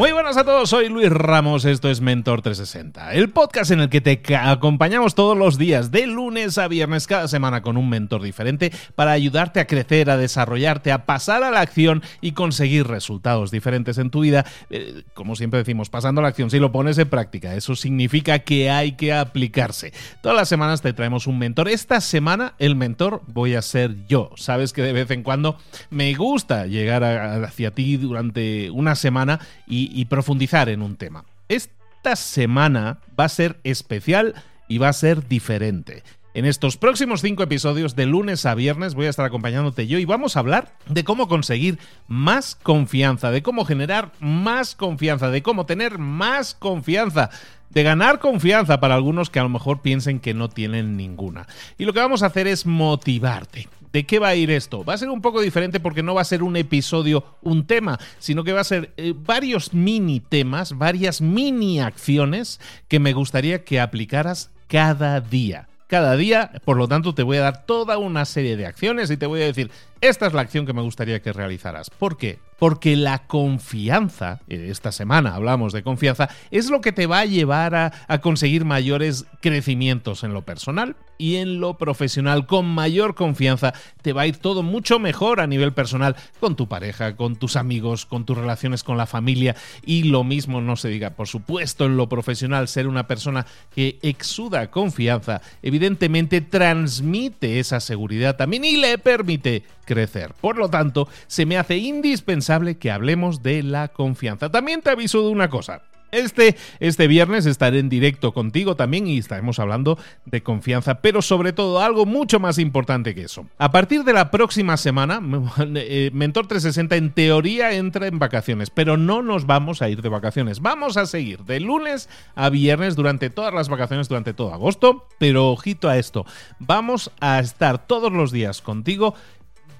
Muy 0.00 0.12
buenas 0.12 0.38
a 0.38 0.44
todos, 0.44 0.70
soy 0.70 0.88
Luis 0.88 1.10
Ramos, 1.10 1.66
esto 1.66 1.90
es 1.90 2.00
Mentor 2.00 2.40
360, 2.40 3.12
el 3.12 3.28
podcast 3.28 3.70
en 3.70 3.80
el 3.80 3.90
que 3.90 4.00
te 4.00 4.18
acompañamos 4.34 5.14
todos 5.14 5.36
los 5.36 5.58
días, 5.58 5.90
de 5.90 6.06
lunes 6.06 6.56
a 6.56 6.68
viernes, 6.68 7.06
cada 7.06 7.28
semana 7.28 7.60
con 7.60 7.76
un 7.76 7.90
mentor 7.90 8.22
diferente 8.22 8.72
para 8.94 9.12
ayudarte 9.12 9.60
a 9.60 9.66
crecer, 9.66 10.08
a 10.08 10.16
desarrollarte, 10.16 10.90
a 10.90 11.04
pasar 11.04 11.44
a 11.44 11.50
la 11.50 11.60
acción 11.60 12.02
y 12.22 12.32
conseguir 12.32 12.86
resultados 12.86 13.50
diferentes 13.50 13.98
en 13.98 14.08
tu 14.08 14.20
vida. 14.20 14.46
Eh, 14.70 15.02
como 15.12 15.36
siempre 15.36 15.58
decimos, 15.58 15.90
pasando 15.90 16.20
a 16.20 16.22
la 16.22 16.28
acción, 16.28 16.48
si 16.48 16.58
lo 16.58 16.72
pones 16.72 16.96
en 16.96 17.10
práctica, 17.10 17.54
eso 17.54 17.76
significa 17.76 18.38
que 18.38 18.70
hay 18.70 18.92
que 18.92 19.12
aplicarse. 19.12 19.92
Todas 20.22 20.34
las 20.34 20.48
semanas 20.48 20.80
te 20.80 20.94
traemos 20.94 21.26
un 21.26 21.38
mentor. 21.38 21.68
Esta 21.68 22.00
semana 22.00 22.54
el 22.58 22.74
mentor 22.74 23.20
voy 23.26 23.54
a 23.54 23.60
ser 23.60 24.06
yo. 24.06 24.30
Sabes 24.36 24.72
que 24.72 24.80
de 24.80 24.94
vez 24.94 25.10
en 25.10 25.22
cuando 25.22 25.58
me 25.90 26.14
gusta 26.14 26.64
llegar 26.64 27.04
hacia 27.04 27.72
ti 27.72 27.98
durante 27.98 28.70
una 28.70 28.94
semana 28.94 29.40
y 29.66 29.89
y, 29.90 30.04
profundizar 30.06 30.68
en 30.68 30.82
un 30.82 30.96
tema. 30.96 31.24
Esta 31.48 32.16
semana 32.16 32.98
va 33.18 33.24
a 33.24 33.28
ser 33.28 33.58
especial 33.64 34.34
y 34.68 34.78
va 34.78 34.88
a 34.88 34.92
ser 34.92 35.28
diferente. 35.28 36.02
En 36.32 36.44
estos 36.44 36.76
próximos 36.76 37.22
cinco 37.22 37.42
episodios, 37.42 37.96
de 37.96 38.06
lunes 38.06 38.46
a 38.46 38.54
viernes, 38.54 38.94
voy 38.94 39.06
a 39.06 39.10
estar 39.10 39.26
acompañándote 39.26 39.88
yo 39.88 39.98
y 39.98 40.04
vamos 40.04 40.36
a 40.36 40.40
hablar 40.40 40.76
de 40.88 41.02
cómo 41.02 41.26
conseguir 41.26 41.80
más 42.06 42.54
confianza, 42.54 43.32
de 43.32 43.42
cómo 43.42 43.64
generar 43.64 44.12
más 44.20 44.76
confianza, 44.76 45.30
de 45.30 45.42
cómo 45.42 45.66
tener 45.66 45.98
más 45.98 46.54
confianza, 46.54 47.30
de 47.70 47.82
ganar 47.82 48.20
confianza 48.20 48.78
para 48.78 48.94
algunos 48.94 49.28
que 49.28 49.40
a 49.40 49.42
lo 49.42 49.48
mejor 49.48 49.82
piensen 49.82 50.20
que 50.20 50.32
no 50.32 50.48
tienen 50.48 50.96
ninguna. 50.96 51.48
Y 51.78 51.84
lo 51.84 51.92
que 51.92 52.00
vamos 52.00 52.22
a 52.22 52.26
hacer 52.26 52.46
es 52.46 52.64
motivarte. 52.64 53.68
¿De 53.92 54.06
qué 54.06 54.18
va 54.18 54.28
a 54.28 54.34
ir 54.34 54.50
esto? 54.50 54.84
Va 54.84 54.94
a 54.94 54.98
ser 54.98 55.08
un 55.08 55.20
poco 55.20 55.40
diferente 55.40 55.80
porque 55.80 56.02
no 56.02 56.14
va 56.14 56.20
a 56.20 56.24
ser 56.24 56.42
un 56.42 56.56
episodio, 56.56 57.24
un 57.42 57.66
tema, 57.66 57.98
sino 58.18 58.44
que 58.44 58.52
va 58.52 58.60
a 58.60 58.64
ser 58.64 58.92
eh, 58.96 59.14
varios 59.16 59.74
mini 59.74 60.20
temas, 60.20 60.76
varias 60.78 61.20
mini 61.20 61.80
acciones 61.80 62.60
que 62.88 63.00
me 63.00 63.12
gustaría 63.12 63.64
que 63.64 63.80
aplicaras 63.80 64.50
cada 64.68 65.20
día 65.20 65.66
cada 65.90 66.16
día. 66.16 66.52
Por 66.64 66.76
lo 66.76 66.88
tanto, 66.88 67.14
te 67.14 67.24
voy 67.24 67.38
a 67.38 67.42
dar 67.42 67.66
toda 67.66 67.98
una 67.98 68.24
serie 68.24 68.56
de 68.56 68.64
acciones 68.64 69.10
y 69.10 69.16
te 69.16 69.26
voy 69.26 69.42
a 69.42 69.46
decir, 69.46 69.72
esta 70.00 70.28
es 70.28 70.32
la 70.32 70.40
acción 70.40 70.64
que 70.64 70.72
me 70.72 70.82
gustaría 70.82 71.20
que 71.20 71.32
realizaras. 71.32 71.90
¿Por 71.90 72.16
qué? 72.16 72.38
Porque 72.58 72.94
la 72.96 73.26
confianza, 73.26 74.40
eh, 74.48 74.68
esta 74.70 74.92
semana 74.92 75.34
hablamos 75.34 75.72
de 75.72 75.82
confianza, 75.82 76.30
es 76.52 76.70
lo 76.70 76.80
que 76.80 76.92
te 76.92 77.06
va 77.06 77.18
a 77.18 77.24
llevar 77.26 77.74
a, 77.74 77.92
a, 78.06 78.20
conseguir 78.20 78.64
mayores 78.64 79.26
crecimientos 79.40 80.22
en 80.22 80.32
lo 80.32 80.42
personal 80.42 80.94
y 81.20 81.36
en 81.36 81.60
lo 81.60 81.74
profesional. 81.74 82.46
Con 82.46 82.66
mayor 82.66 83.14
confianza 83.14 83.74
te 84.02 84.14
va 84.14 84.22
a 84.22 84.26
ir 84.26 84.38
todo 84.38 84.62
mucho 84.62 84.98
mejor 84.98 85.40
a 85.40 85.46
nivel 85.46 85.72
personal, 85.72 86.16
con 86.40 86.56
tu 86.56 86.66
pareja, 86.66 87.14
con 87.14 87.36
tus 87.36 87.56
amigos, 87.56 88.06
con 88.06 88.24
tus 88.24 88.38
relaciones 88.38 88.82
con 88.82 88.96
la 88.96 89.06
familia 89.06 89.54
y 89.84 90.04
lo 90.04 90.24
mismo 90.24 90.60
no 90.62 90.76
se 90.76 90.88
diga, 90.88 91.10
por 91.10 91.28
supuesto, 91.28 91.84
en 91.84 91.98
lo 91.98 92.08
profesional, 92.08 92.68
ser 92.68 92.88
una 92.88 93.06
persona 93.06 93.46
que 93.74 93.98
exuda 94.02 94.70
confianza, 94.70 95.42
evidentemente 95.62 96.40
transmite 96.40 97.60
esa 97.60 97.80
seguridad 97.80 98.36
también 98.36 98.64
y 98.64 98.76
le 98.76 98.96
permite 98.96 99.64
crecer. 99.84 100.32
Por 100.40 100.56
lo 100.56 100.70
tanto, 100.70 101.08
se 101.26 101.44
me 101.44 101.58
hace 101.58 101.76
indispensable 101.76 102.78
que 102.78 102.90
hablemos 102.90 103.42
de 103.42 103.62
la 103.62 103.88
confianza. 103.88 104.50
También 104.50 104.80
te 104.80 104.90
aviso 104.90 105.22
de 105.22 105.28
una 105.28 105.50
cosa. 105.50 105.82
Este, 106.12 106.56
este 106.80 107.06
viernes 107.06 107.46
estaré 107.46 107.78
en 107.78 107.88
directo 107.88 108.32
contigo 108.32 108.76
también 108.76 109.06
y 109.06 109.18
estaremos 109.18 109.58
hablando 109.58 109.98
de 110.24 110.42
confianza, 110.42 111.00
pero 111.00 111.22
sobre 111.22 111.52
todo 111.52 111.80
algo 111.80 112.06
mucho 112.06 112.40
más 112.40 112.58
importante 112.58 113.14
que 113.14 113.22
eso. 113.22 113.46
A 113.58 113.70
partir 113.70 114.04
de 114.04 114.12
la 114.12 114.30
próxima 114.30 114.76
semana, 114.76 115.20
eh, 115.76 116.10
Mentor 116.12 116.46
360 116.46 116.96
en 116.96 117.12
teoría 117.12 117.72
entra 117.72 118.06
en 118.06 118.18
vacaciones, 118.18 118.70
pero 118.70 118.96
no 118.96 119.22
nos 119.22 119.46
vamos 119.46 119.82
a 119.82 119.88
ir 119.88 120.02
de 120.02 120.08
vacaciones. 120.08 120.60
Vamos 120.60 120.96
a 120.96 121.06
seguir 121.06 121.44
de 121.44 121.60
lunes 121.60 122.08
a 122.34 122.50
viernes 122.50 122.96
durante 122.96 123.30
todas 123.30 123.54
las 123.54 123.68
vacaciones, 123.68 124.08
durante 124.08 124.34
todo 124.34 124.52
agosto, 124.52 125.06
pero 125.18 125.50
ojito 125.50 125.88
a 125.88 125.98
esto, 125.98 126.24
vamos 126.58 127.10
a 127.20 127.38
estar 127.40 127.86
todos 127.86 128.12
los 128.12 128.32
días 128.32 128.62
contigo 128.62 129.14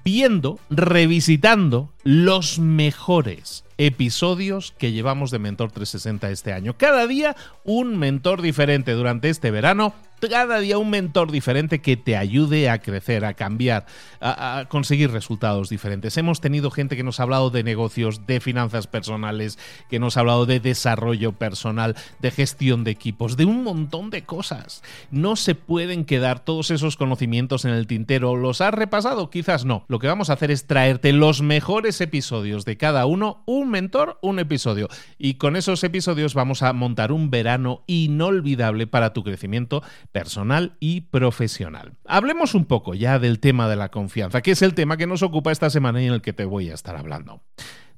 viendo, 0.03 0.59
revisitando 0.69 1.91
los 2.03 2.59
mejores 2.59 3.63
episodios 3.77 4.73
que 4.77 4.91
llevamos 4.91 5.31
de 5.31 5.39
Mentor 5.39 5.71
360 5.71 6.29
este 6.29 6.53
año. 6.53 6.77
Cada 6.77 7.07
día 7.07 7.35
un 7.63 7.97
mentor 7.97 8.41
diferente 8.41 8.91
durante 8.91 9.29
este 9.29 9.49
verano 9.51 9.93
cada 10.29 10.59
día 10.59 10.77
un 10.77 10.89
mentor 10.89 11.31
diferente 11.31 11.81
que 11.81 11.97
te 11.97 12.15
ayude 12.15 12.69
a 12.69 12.79
crecer, 12.79 13.25
a 13.25 13.33
cambiar, 13.33 13.85
a, 14.19 14.65
conseguir 14.69 15.11
resultados 15.11 15.69
diferentes. 15.69 16.17
Hemos 16.17 16.41
tenido 16.41 16.71
gente 16.71 16.95
que 16.95 17.03
nos 17.03 17.19
ha 17.19 17.23
hablado 17.23 17.49
de 17.49 17.63
negocios, 17.63 18.27
de 18.27 18.39
finanzas 18.39 18.87
personales, 18.87 19.57
que 19.89 19.99
nos 19.99 20.17
ha 20.17 20.21
hablado 20.21 20.45
de 20.45 20.59
desarrollo 20.59 21.33
personal, 21.33 21.95
de 22.19 22.31
gestión 22.31 22.83
de 22.83 22.91
equipos, 22.91 23.37
de 23.37 23.45
un 23.45 23.63
montón 23.63 24.09
de 24.09 24.23
cosas. 24.23 24.83
No 25.09 25.35
se 25.35 25.55
pueden 25.55 26.05
quedar 26.05 26.39
todos 26.43 26.71
esos 26.71 26.97
conocimientos 26.97 27.65
en 27.65 27.71
el 27.71 27.87
tintero. 27.87 28.35
¿Los 28.35 28.61
has 28.61 28.73
repasado? 28.73 29.29
Quizás 29.29 29.65
no. 29.65 29.85
Lo 29.87 29.99
que 29.99 30.07
vamos 30.07 30.29
a 30.29 30.33
hacer 30.33 30.51
es 30.51 30.67
traerte 30.67 31.13
los 31.13 31.41
mejores 31.41 32.01
episodios 32.01 32.65
de 32.65 32.77
cada 32.77 33.05
uno, 33.05 33.43
un 33.45 33.69
mentor, 33.69 34.17
un 34.21 34.39
episodio. 34.39 34.87
Y 35.17 35.35
con 35.35 35.55
esos 35.55 35.83
episodios 35.83 36.33
vamos 36.33 36.61
a 36.61 36.73
montar 36.73 37.11
un 37.11 37.29
verano 37.29 37.83
inolvidable 37.87 38.87
para 38.87 39.13
tu 39.13 39.23
crecimiento 39.23 39.81
personal 40.11 40.77
y 40.79 41.01
profesional. 41.01 41.93
Hablemos 42.05 42.53
un 42.53 42.65
poco 42.65 42.93
ya 42.93 43.19
del 43.19 43.39
tema 43.39 43.67
de 43.67 43.75
la 43.75 43.89
confianza, 43.89 44.41
que 44.41 44.51
es 44.51 44.61
el 44.61 44.73
tema 44.73 44.97
que 44.97 45.07
nos 45.07 45.23
ocupa 45.23 45.51
esta 45.51 45.69
semana 45.69 46.01
y 46.01 46.07
en 46.07 46.13
el 46.13 46.21
que 46.21 46.33
te 46.33 46.45
voy 46.45 46.69
a 46.69 46.73
estar 46.73 46.95
hablando. 46.95 47.43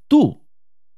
Tú 0.08 0.46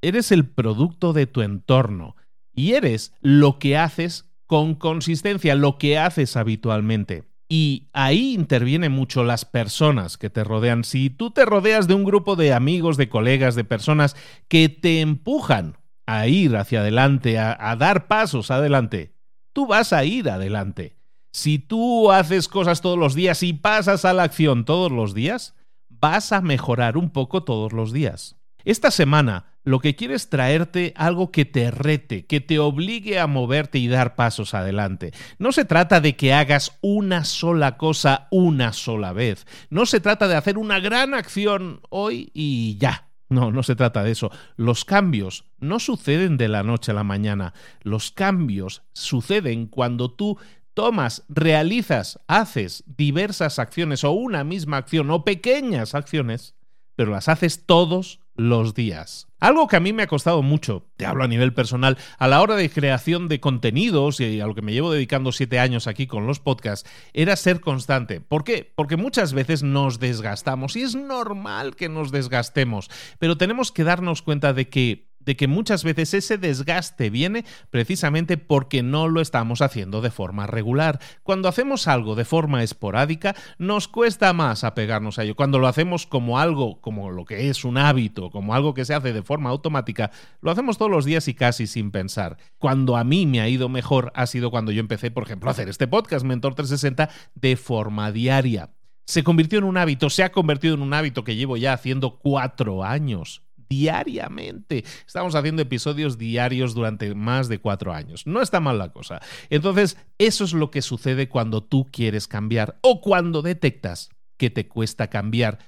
eres 0.02 0.32
el 0.32 0.48
producto 0.48 1.12
de 1.12 1.26
tu 1.26 1.42
entorno 1.42 2.16
y 2.52 2.72
eres 2.72 3.12
lo 3.20 3.58
que 3.58 3.76
haces 3.76 4.30
con 4.46 4.74
consistencia, 4.74 5.54
lo 5.54 5.78
que 5.78 5.98
haces 5.98 6.36
habitualmente. 6.36 7.24
Y 7.48 7.88
ahí 7.92 8.34
intervienen 8.34 8.92
mucho 8.92 9.22
las 9.22 9.44
personas 9.44 10.18
que 10.18 10.30
te 10.30 10.42
rodean. 10.42 10.82
Si 10.82 11.10
tú 11.10 11.30
te 11.30 11.44
rodeas 11.44 11.86
de 11.86 11.94
un 11.94 12.04
grupo 12.04 12.34
de 12.34 12.52
amigos, 12.52 12.96
de 12.96 13.08
colegas, 13.08 13.54
de 13.54 13.64
personas 13.64 14.16
que 14.48 14.68
te 14.68 15.00
empujan 15.00 15.76
a 16.06 16.26
ir 16.26 16.56
hacia 16.56 16.80
adelante, 16.80 17.38
a, 17.38 17.56
a 17.58 17.76
dar 17.76 18.08
pasos 18.08 18.50
adelante, 18.50 19.14
tú 19.52 19.66
vas 19.66 19.92
a 19.92 20.04
ir 20.04 20.28
adelante. 20.28 20.95
Si 21.36 21.58
tú 21.58 22.10
haces 22.12 22.48
cosas 22.48 22.80
todos 22.80 22.98
los 22.98 23.14
días 23.14 23.42
y 23.42 23.52
pasas 23.52 24.06
a 24.06 24.14
la 24.14 24.22
acción 24.22 24.64
todos 24.64 24.90
los 24.90 25.12
días, 25.12 25.54
vas 25.90 26.32
a 26.32 26.40
mejorar 26.40 26.96
un 26.96 27.10
poco 27.10 27.44
todos 27.44 27.74
los 27.74 27.92
días. 27.92 28.36
Esta 28.64 28.90
semana 28.90 29.44
lo 29.62 29.80
que 29.80 29.96
quiero 29.96 30.14
es 30.14 30.30
traerte 30.30 30.94
algo 30.96 31.30
que 31.30 31.44
te 31.44 31.70
rete, 31.70 32.24
que 32.24 32.40
te 32.40 32.58
obligue 32.58 33.20
a 33.20 33.26
moverte 33.26 33.78
y 33.78 33.86
dar 33.86 34.16
pasos 34.16 34.54
adelante. 34.54 35.12
No 35.38 35.52
se 35.52 35.66
trata 35.66 36.00
de 36.00 36.16
que 36.16 36.32
hagas 36.32 36.78
una 36.80 37.26
sola 37.26 37.76
cosa 37.76 38.28
una 38.30 38.72
sola 38.72 39.12
vez. 39.12 39.46
No 39.68 39.84
se 39.84 40.00
trata 40.00 40.28
de 40.28 40.36
hacer 40.36 40.56
una 40.56 40.80
gran 40.80 41.12
acción 41.12 41.82
hoy 41.90 42.30
y 42.32 42.78
ya. 42.78 43.10
No, 43.28 43.50
no 43.50 43.62
se 43.62 43.76
trata 43.76 44.02
de 44.04 44.12
eso. 44.12 44.30
Los 44.56 44.86
cambios 44.86 45.44
no 45.58 45.80
suceden 45.80 46.38
de 46.38 46.48
la 46.48 46.62
noche 46.62 46.92
a 46.92 46.94
la 46.94 47.04
mañana. 47.04 47.52
Los 47.82 48.10
cambios 48.10 48.84
suceden 48.94 49.66
cuando 49.66 50.10
tú 50.10 50.38
tomas, 50.76 51.24
realizas, 51.30 52.20
haces 52.28 52.84
diversas 52.86 53.58
acciones 53.58 54.04
o 54.04 54.12
una 54.12 54.44
misma 54.44 54.76
acción 54.76 55.10
o 55.10 55.24
pequeñas 55.24 55.94
acciones, 55.94 56.54
pero 56.94 57.10
las 57.12 57.28
haces 57.30 57.64
todos 57.64 58.20
los 58.34 58.74
días. 58.74 59.26
Algo 59.40 59.68
que 59.68 59.76
a 59.76 59.80
mí 59.80 59.94
me 59.94 60.02
ha 60.02 60.06
costado 60.06 60.42
mucho, 60.42 60.86
te 60.96 61.06
hablo 61.06 61.24
a 61.24 61.28
nivel 61.28 61.54
personal, 61.54 61.96
a 62.18 62.28
la 62.28 62.42
hora 62.42 62.56
de 62.56 62.68
creación 62.68 63.26
de 63.28 63.40
contenidos 63.40 64.20
y 64.20 64.38
a 64.38 64.46
lo 64.46 64.54
que 64.54 64.60
me 64.60 64.72
llevo 64.72 64.92
dedicando 64.92 65.32
siete 65.32 65.58
años 65.58 65.86
aquí 65.86 66.06
con 66.06 66.26
los 66.26 66.40
podcasts, 66.40 66.88
era 67.14 67.36
ser 67.36 67.60
constante. 67.60 68.20
¿Por 68.20 68.44
qué? 68.44 68.70
Porque 68.74 68.98
muchas 68.98 69.32
veces 69.32 69.62
nos 69.62 69.98
desgastamos 69.98 70.76
y 70.76 70.82
es 70.82 70.94
normal 70.94 71.74
que 71.74 71.88
nos 71.88 72.12
desgastemos, 72.12 72.90
pero 73.18 73.38
tenemos 73.38 73.72
que 73.72 73.84
darnos 73.84 74.20
cuenta 74.20 74.52
de 74.52 74.68
que 74.68 75.05
de 75.26 75.36
que 75.36 75.48
muchas 75.48 75.84
veces 75.84 76.14
ese 76.14 76.38
desgaste 76.38 77.10
viene 77.10 77.44
precisamente 77.70 78.38
porque 78.38 78.82
no 78.82 79.08
lo 79.08 79.20
estamos 79.20 79.60
haciendo 79.60 80.00
de 80.00 80.10
forma 80.10 80.46
regular. 80.46 81.00
Cuando 81.22 81.48
hacemos 81.48 81.88
algo 81.88 82.14
de 82.14 82.24
forma 82.24 82.62
esporádica, 82.62 83.34
nos 83.58 83.88
cuesta 83.88 84.32
más 84.32 84.64
apegarnos 84.64 85.18
a 85.18 85.24
ello. 85.24 85.34
Cuando 85.34 85.58
lo 85.58 85.66
hacemos 85.66 86.06
como 86.06 86.38
algo, 86.38 86.80
como 86.80 87.10
lo 87.10 87.24
que 87.24 87.50
es 87.50 87.64
un 87.64 87.76
hábito, 87.76 88.30
como 88.30 88.54
algo 88.54 88.72
que 88.72 88.84
se 88.84 88.94
hace 88.94 89.12
de 89.12 89.22
forma 89.22 89.50
automática, 89.50 90.12
lo 90.40 90.50
hacemos 90.50 90.78
todos 90.78 90.90
los 90.90 91.04
días 91.04 91.28
y 91.28 91.34
casi 91.34 91.66
sin 91.66 91.90
pensar. 91.90 92.38
Cuando 92.58 92.96
a 92.96 93.04
mí 93.04 93.26
me 93.26 93.40
ha 93.40 93.48
ido 93.48 93.68
mejor 93.68 94.12
ha 94.14 94.26
sido 94.26 94.50
cuando 94.50 94.70
yo 94.70 94.80
empecé, 94.80 95.10
por 95.10 95.24
ejemplo, 95.24 95.50
a 95.50 95.52
hacer 95.52 95.68
este 95.68 95.88
podcast 95.88 96.24
Mentor 96.24 96.54
360 96.54 97.10
de 97.34 97.56
forma 97.56 98.12
diaria. 98.12 98.70
Se 99.06 99.24
convirtió 99.24 99.58
en 99.58 99.64
un 99.64 99.76
hábito, 99.76 100.08
se 100.08 100.22
ha 100.22 100.32
convertido 100.32 100.74
en 100.74 100.82
un 100.82 100.94
hábito 100.94 101.24
que 101.24 101.36
llevo 101.36 101.56
ya 101.56 101.72
haciendo 101.72 102.18
cuatro 102.18 102.84
años 102.84 103.45
diariamente. 103.68 104.84
Estamos 105.06 105.34
haciendo 105.34 105.62
episodios 105.62 106.18
diarios 106.18 106.74
durante 106.74 107.14
más 107.14 107.48
de 107.48 107.58
cuatro 107.58 107.92
años. 107.92 108.26
No 108.26 108.42
está 108.42 108.60
mal 108.60 108.78
la 108.78 108.92
cosa. 108.92 109.20
Entonces, 109.50 109.96
eso 110.18 110.44
es 110.44 110.52
lo 110.52 110.70
que 110.70 110.82
sucede 110.82 111.28
cuando 111.28 111.62
tú 111.62 111.86
quieres 111.90 112.28
cambiar 112.28 112.78
o 112.82 113.00
cuando 113.00 113.42
detectas 113.42 114.10
que 114.36 114.50
te 114.50 114.68
cuesta 114.68 115.08
cambiar. 115.08 115.58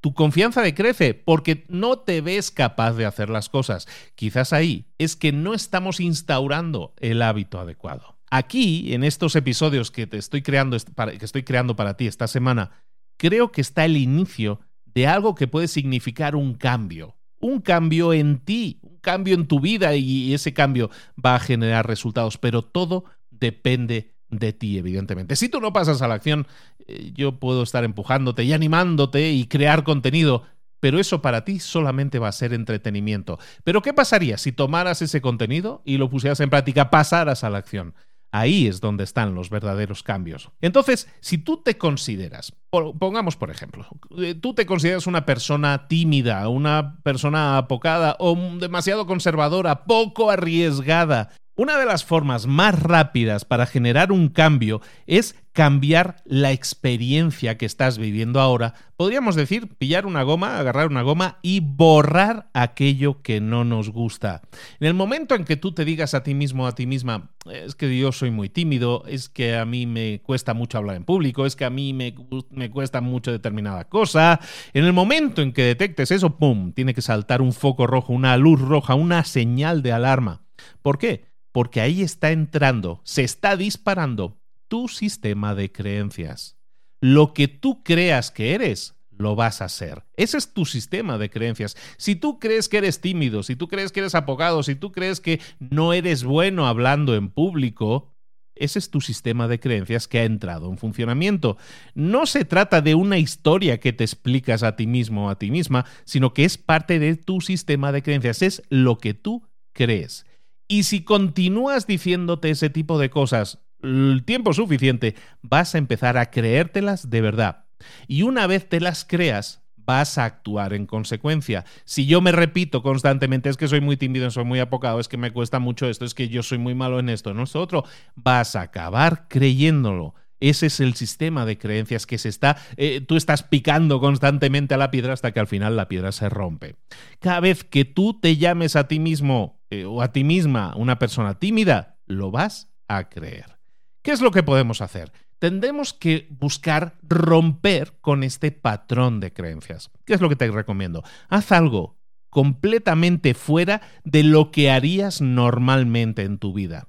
Tu 0.00 0.14
confianza 0.14 0.62
decrece 0.62 1.14
porque 1.14 1.64
no 1.68 1.98
te 1.98 2.20
ves 2.20 2.50
capaz 2.50 2.92
de 2.92 3.06
hacer 3.06 3.30
las 3.30 3.48
cosas. 3.48 3.88
Quizás 4.14 4.52
ahí 4.52 4.86
es 4.98 5.16
que 5.16 5.32
no 5.32 5.54
estamos 5.54 6.00
instaurando 6.00 6.94
el 7.00 7.22
hábito 7.22 7.58
adecuado. 7.58 8.16
Aquí, 8.30 8.92
en 8.92 9.04
estos 9.04 9.36
episodios 9.36 9.90
que 9.90 10.06
te 10.06 10.18
estoy 10.18 10.42
creando, 10.42 10.76
que 11.18 11.24
estoy 11.24 11.44
creando 11.44 11.76
para 11.76 11.96
ti 11.96 12.06
esta 12.06 12.26
semana, 12.26 12.70
creo 13.16 13.52
que 13.52 13.60
está 13.60 13.84
el 13.84 13.96
inicio 13.96 14.60
de 14.84 15.06
algo 15.06 15.34
que 15.34 15.46
puede 15.46 15.68
significar 15.68 16.36
un 16.36 16.54
cambio, 16.54 17.15
un 17.40 17.60
cambio 17.60 18.12
en 18.12 18.38
ti, 18.38 18.78
un 18.82 18.98
cambio 18.98 19.34
en 19.34 19.46
tu 19.46 19.60
vida 19.60 19.94
y 19.94 20.34
ese 20.34 20.54
cambio 20.54 20.90
va 21.22 21.36
a 21.36 21.40
generar 21.40 21.86
resultados, 21.86 22.38
pero 22.38 22.62
todo 22.62 23.04
depende 23.30 24.14
de 24.30 24.52
ti, 24.52 24.78
evidentemente. 24.78 25.36
Si 25.36 25.48
tú 25.48 25.60
no 25.60 25.72
pasas 25.72 26.02
a 26.02 26.08
la 26.08 26.14
acción, 26.14 26.46
eh, 26.86 27.12
yo 27.14 27.38
puedo 27.38 27.62
estar 27.62 27.84
empujándote 27.84 28.44
y 28.44 28.52
animándote 28.52 29.30
y 29.30 29.46
crear 29.46 29.84
contenido, 29.84 30.42
pero 30.80 30.98
eso 30.98 31.22
para 31.22 31.44
ti 31.44 31.58
solamente 31.58 32.18
va 32.18 32.28
a 32.28 32.32
ser 32.32 32.52
entretenimiento. 32.52 33.38
Pero 33.64 33.82
¿qué 33.82 33.92
pasaría 33.92 34.38
si 34.38 34.52
tomaras 34.52 35.02
ese 35.02 35.20
contenido 35.20 35.82
y 35.84 35.96
lo 35.96 36.10
pusieras 36.10 36.40
en 36.40 36.50
práctica, 36.50 36.90
pasaras 36.90 37.44
a 37.44 37.50
la 37.50 37.58
acción? 37.58 37.94
Ahí 38.32 38.66
es 38.66 38.80
donde 38.80 39.04
están 39.04 39.34
los 39.34 39.50
verdaderos 39.50 40.02
cambios. 40.02 40.50
Entonces, 40.60 41.08
si 41.20 41.38
tú 41.38 41.62
te 41.62 41.78
consideras, 41.78 42.52
pongamos 42.70 43.36
por 43.36 43.50
ejemplo, 43.50 43.86
eh, 44.18 44.34
tú 44.34 44.54
te 44.54 44.66
consideras 44.66 45.06
una 45.06 45.24
persona 45.24 45.88
tímida, 45.88 46.48
una 46.48 46.98
persona 47.02 47.56
apocada 47.56 48.16
o 48.18 48.36
demasiado 48.58 49.06
conservadora, 49.06 49.84
poco 49.84 50.30
arriesgada, 50.30 51.30
una 51.56 51.78
de 51.78 51.86
las 51.86 52.04
formas 52.04 52.46
más 52.46 52.80
rápidas 52.80 53.44
para 53.44 53.66
generar 53.66 54.12
un 54.12 54.28
cambio 54.28 54.80
es 55.06 55.34
cambiar 55.52 56.16
la 56.26 56.52
experiencia 56.52 57.56
que 57.56 57.64
estás 57.64 57.96
viviendo 57.96 58.40
ahora. 58.40 58.74
Podríamos 58.98 59.36
decir, 59.36 59.68
pillar 59.78 60.04
una 60.04 60.22
goma, 60.22 60.58
agarrar 60.58 60.88
una 60.88 61.00
goma 61.00 61.38
y 61.40 61.60
borrar 61.60 62.50
aquello 62.52 63.22
que 63.22 63.40
no 63.40 63.64
nos 63.64 63.88
gusta. 63.88 64.42
En 64.80 64.86
el 64.86 64.92
momento 64.92 65.34
en 65.34 65.46
que 65.46 65.56
tú 65.56 65.72
te 65.72 65.86
digas 65.86 66.12
a 66.12 66.22
ti 66.22 66.34
mismo, 66.34 66.64
o 66.64 66.66
a 66.66 66.74
ti 66.74 66.86
misma, 66.86 67.30
es 67.50 67.74
que 67.74 67.98
yo 67.98 68.12
soy 68.12 68.30
muy 68.30 68.50
tímido, 68.50 69.04
es 69.06 69.30
que 69.30 69.56
a 69.56 69.64
mí 69.64 69.86
me 69.86 70.20
cuesta 70.22 70.52
mucho 70.52 70.76
hablar 70.76 70.96
en 70.96 71.04
público, 71.04 71.46
es 71.46 71.56
que 71.56 71.64
a 71.64 71.70
mí 71.70 71.94
me, 71.94 72.14
me 72.50 72.68
cuesta 72.68 73.00
mucho 73.00 73.32
determinada 73.32 73.88
cosa, 73.88 74.40
en 74.74 74.84
el 74.84 74.92
momento 74.92 75.40
en 75.40 75.54
que 75.54 75.62
detectes 75.62 76.10
eso, 76.10 76.36
¡pum!, 76.36 76.72
tiene 76.72 76.92
que 76.92 77.00
saltar 77.00 77.40
un 77.40 77.54
foco 77.54 77.86
rojo, 77.86 78.12
una 78.12 78.36
luz 78.36 78.60
roja, 78.60 78.94
una 78.94 79.24
señal 79.24 79.80
de 79.82 79.92
alarma. 79.92 80.42
¿Por 80.82 80.98
qué? 80.98 81.35
Porque 81.56 81.80
ahí 81.80 82.02
está 82.02 82.32
entrando, 82.32 83.00
se 83.02 83.24
está 83.24 83.56
disparando 83.56 84.36
tu 84.68 84.88
sistema 84.88 85.54
de 85.54 85.72
creencias. 85.72 86.58
Lo 87.00 87.32
que 87.32 87.48
tú 87.48 87.82
creas 87.82 88.30
que 88.30 88.54
eres, 88.54 88.94
lo 89.08 89.36
vas 89.36 89.62
a 89.62 89.70
ser. 89.70 90.04
Ese 90.18 90.36
es 90.36 90.52
tu 90.52 90.66
sistema 90.66 91.16
de 91.16 91.30
creencias. 91.30 91.74
Si 91.96 92.14
tú 92.14 92.38
crees 92.38 92.68
que 92.68 92.76
eres 92.76 93.00
tímido, 93.00 93.42
si 93.42 93.56
tú 93.56 93.68
crees 93.68 93.90
que 93.90 94.00
eres 94.00 94.14
apocado, 94.14 94.62
si 94.62 94.74
tú 94.74 94.92
crees 94.92 95.18
que 95.18 95.40
no 95.58 95.94
eres 95.94 96.24
bueno 96.24 96.66
hablando 96.66 97.14
en 97.14 97.30
público, 97.30 98.12
ese 98.54 98.78
es 98.78 98.90
tu 98.90 99.00
sistema 99.00 99.48
de 99.48 99.58
creencias 99.58 100.08
que 100.08 100.18
ha 100.18 100.24
entrado 100.24 100.68
en 100.68 100.76
funcionamiento. 100.76 101.56
No 101.94 102.26
se 102.26 102.44
trata 102.44 102.82
de 102.82 102.94
una 102.94 103.16
historia 103.16 103.80
que 103.80 103.94
te 103.94 104.04
explicas 104.04 104.62
a 104.62 104.76
ti 104.76 104.86
mismo 104.86 105.28
o 105.28 105.30
a 105.30 105.38
ti 105.38 105.50
misma, 105.50 105.86
sino 106.04 106.34
que 106.34 106.44
es 106.44 106.58
parte 106.58 106.98
de 106.98 107.16
tu 107.16 107.40
sistema 107.40 107.92
de 107.92 108.02
creencias, 108.02 108.42
es 108.42 108.62
lo 108.68 108.98
que 108.98 109.14
tú 109.14 109.48
crees. 109.72 110.25
Y 110.68 110.82
si 110.82 111.02
continúas 111.04 111.86
diciéndote 111.86 112.50
ese 112.50 112.70
tipo 112.70 112.98
de 112.98 113.10
cosas 113.10 113.60
el 113.82 114.24
tiempo 114.24 114.52
suficiente, 114.52 115.14
vas 115.42 115.74
a 115.74 115.78
empezar 115.78 116.16
a 116.16 116.30
creértelas 116.30 117.10
de 117.10 117.20
verdad. 117.20 117.66
Y 118.08 118.22
una 118.22 118.46
vez 118.46 118.68
te 118.68 118.80
las 118.80 119.04
creas, 119.04 119.62
vas 119.76 120.18
a 120.18 120.24
actuar 120.24 120.74
en 120.74 120.86
consecuencia. 120.86 121.64
Si 121.84 122.06
yo 122.06 122.20
me 122.20 122.32
repito 122.32 122.82
constantemente, 122.82 123.48
es 123.48 123.56
que 123.56 123.68
soy 123.68 123.80
muy 123.80 123.96
tímido, 123.96 124.30
soy 124.30 124.44
muy 124.44 124.58
apocado, 124.58 124.98
es 124.98 125.08
que 125.08 125.16
me 125.16 125.30
cuesta 125.30 125.58
mucho 125.58 125.88
esto, 125.88 126.04
es 126.04 126.14
que 126.14 126.28
yo 126.28 126.42
soy 126.42 126.58
muy 126.58 126.74
malo 126.74 126.98
en 126.98 127.08
esto, 127.08 127.32
no 127.32 127.44
es 127.44 127.54
otro, 127.54 127.84
vas 128.14 128.56
a 128.56 128.62
acabar 128.62 129.28
creyéndolo. 129.28 130.14
Ese 130.38 130.66
es 130.66 130.80
el 130.80 130.94
sistema 130.94 131.46
de 131.46 131.56
creencias 131.56 132.04
que 132.06 132.18
se 132.18 132.28
está, 132.28 132.58
eh, 132.76 133.00
tú 133.00 133.16
estás 133.16 133.42
picando 133.42 134.00
constantemente 134.00 134.74
a 134.74 134.76
la 134.76 134.90
piedra 134.90 135.14
hasta 135.14 135.32
que 135.32 135.40
al 135.40 135.46
final 135.46 135.76
la 135.76 135.88
piedra 135.88 136.12
se 136.12 136.28
rompe. 136.28 136.76
Cada 137.20 137.40
vez 137.40 137.64
que 137.64 137.86
tú 137.86 138.20
te 138.20 138.36
llames 138.36 138.76
a 138.76 138.86
ti 138.86 138.98
mismo 138.98 139.55
eh, 139.70 139.84
o 139.84 140.02
a 140.02 140.12
ti 140.12 140.24
misma 140.24 140.74
una 140.76 140.98
persona 140.98 141.38
tímida, 141.38 141.98
lo 142.06 142.30
vas 142.30 142.72
a 142.88 143.08
creer. 143.08 143.58
¿Qué 144.02 144.12
es 144.12 144.20
lo 144.20 144.30
que 144.30 144.42
podemos 144.42 144.80
hacer? 144.80 145.12
Tendremos 145.38 145.92
que 145.92 146.28
buscar 146.30 146.96
romper 147.02 147.98
con 148.00 148.22
este 148.22 148.52
patrón 148.52 149.20
de 149.20 149.32
creencias. 149.32 149.90
¿Qué 150.04 150.14
es 150.14 150.20
lo 150.20 150.28
que 150.28 150.36
te 150.36 150.50
recomiendo? 150.50 151.02
Haz 151.28 151.52
algo 151.52 151.98
completamente 152.30 153.34
fuera 153.34 153.82
de 154.04 154.22
lo 154.22 154.50
que 154.50 154.70
harías 154.70 155.20
normalmente 155.20 156.22
en 156.22 156.38
tu 156.38 156.52
vida. 156.52 156.88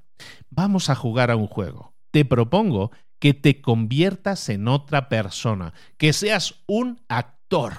Vamos 0.50 0.90
a 0.90 0.96
jugar 0.96 1.32
a 1.32 1.36
un 1.36 1.48
juego. 1.48 1.94
Te 2.12 2.26
propongo 2.26 2.92
que 3.20 3.34
te 3.34 3.62
conviertas 3.62 4.50
en 4.50 4.68
otra 4.68 5.10
persona, 5.10 5.74
que 5.98 6.14
seas 6.14 6.64
un 6.68 7.02
actor. 7.08 7.74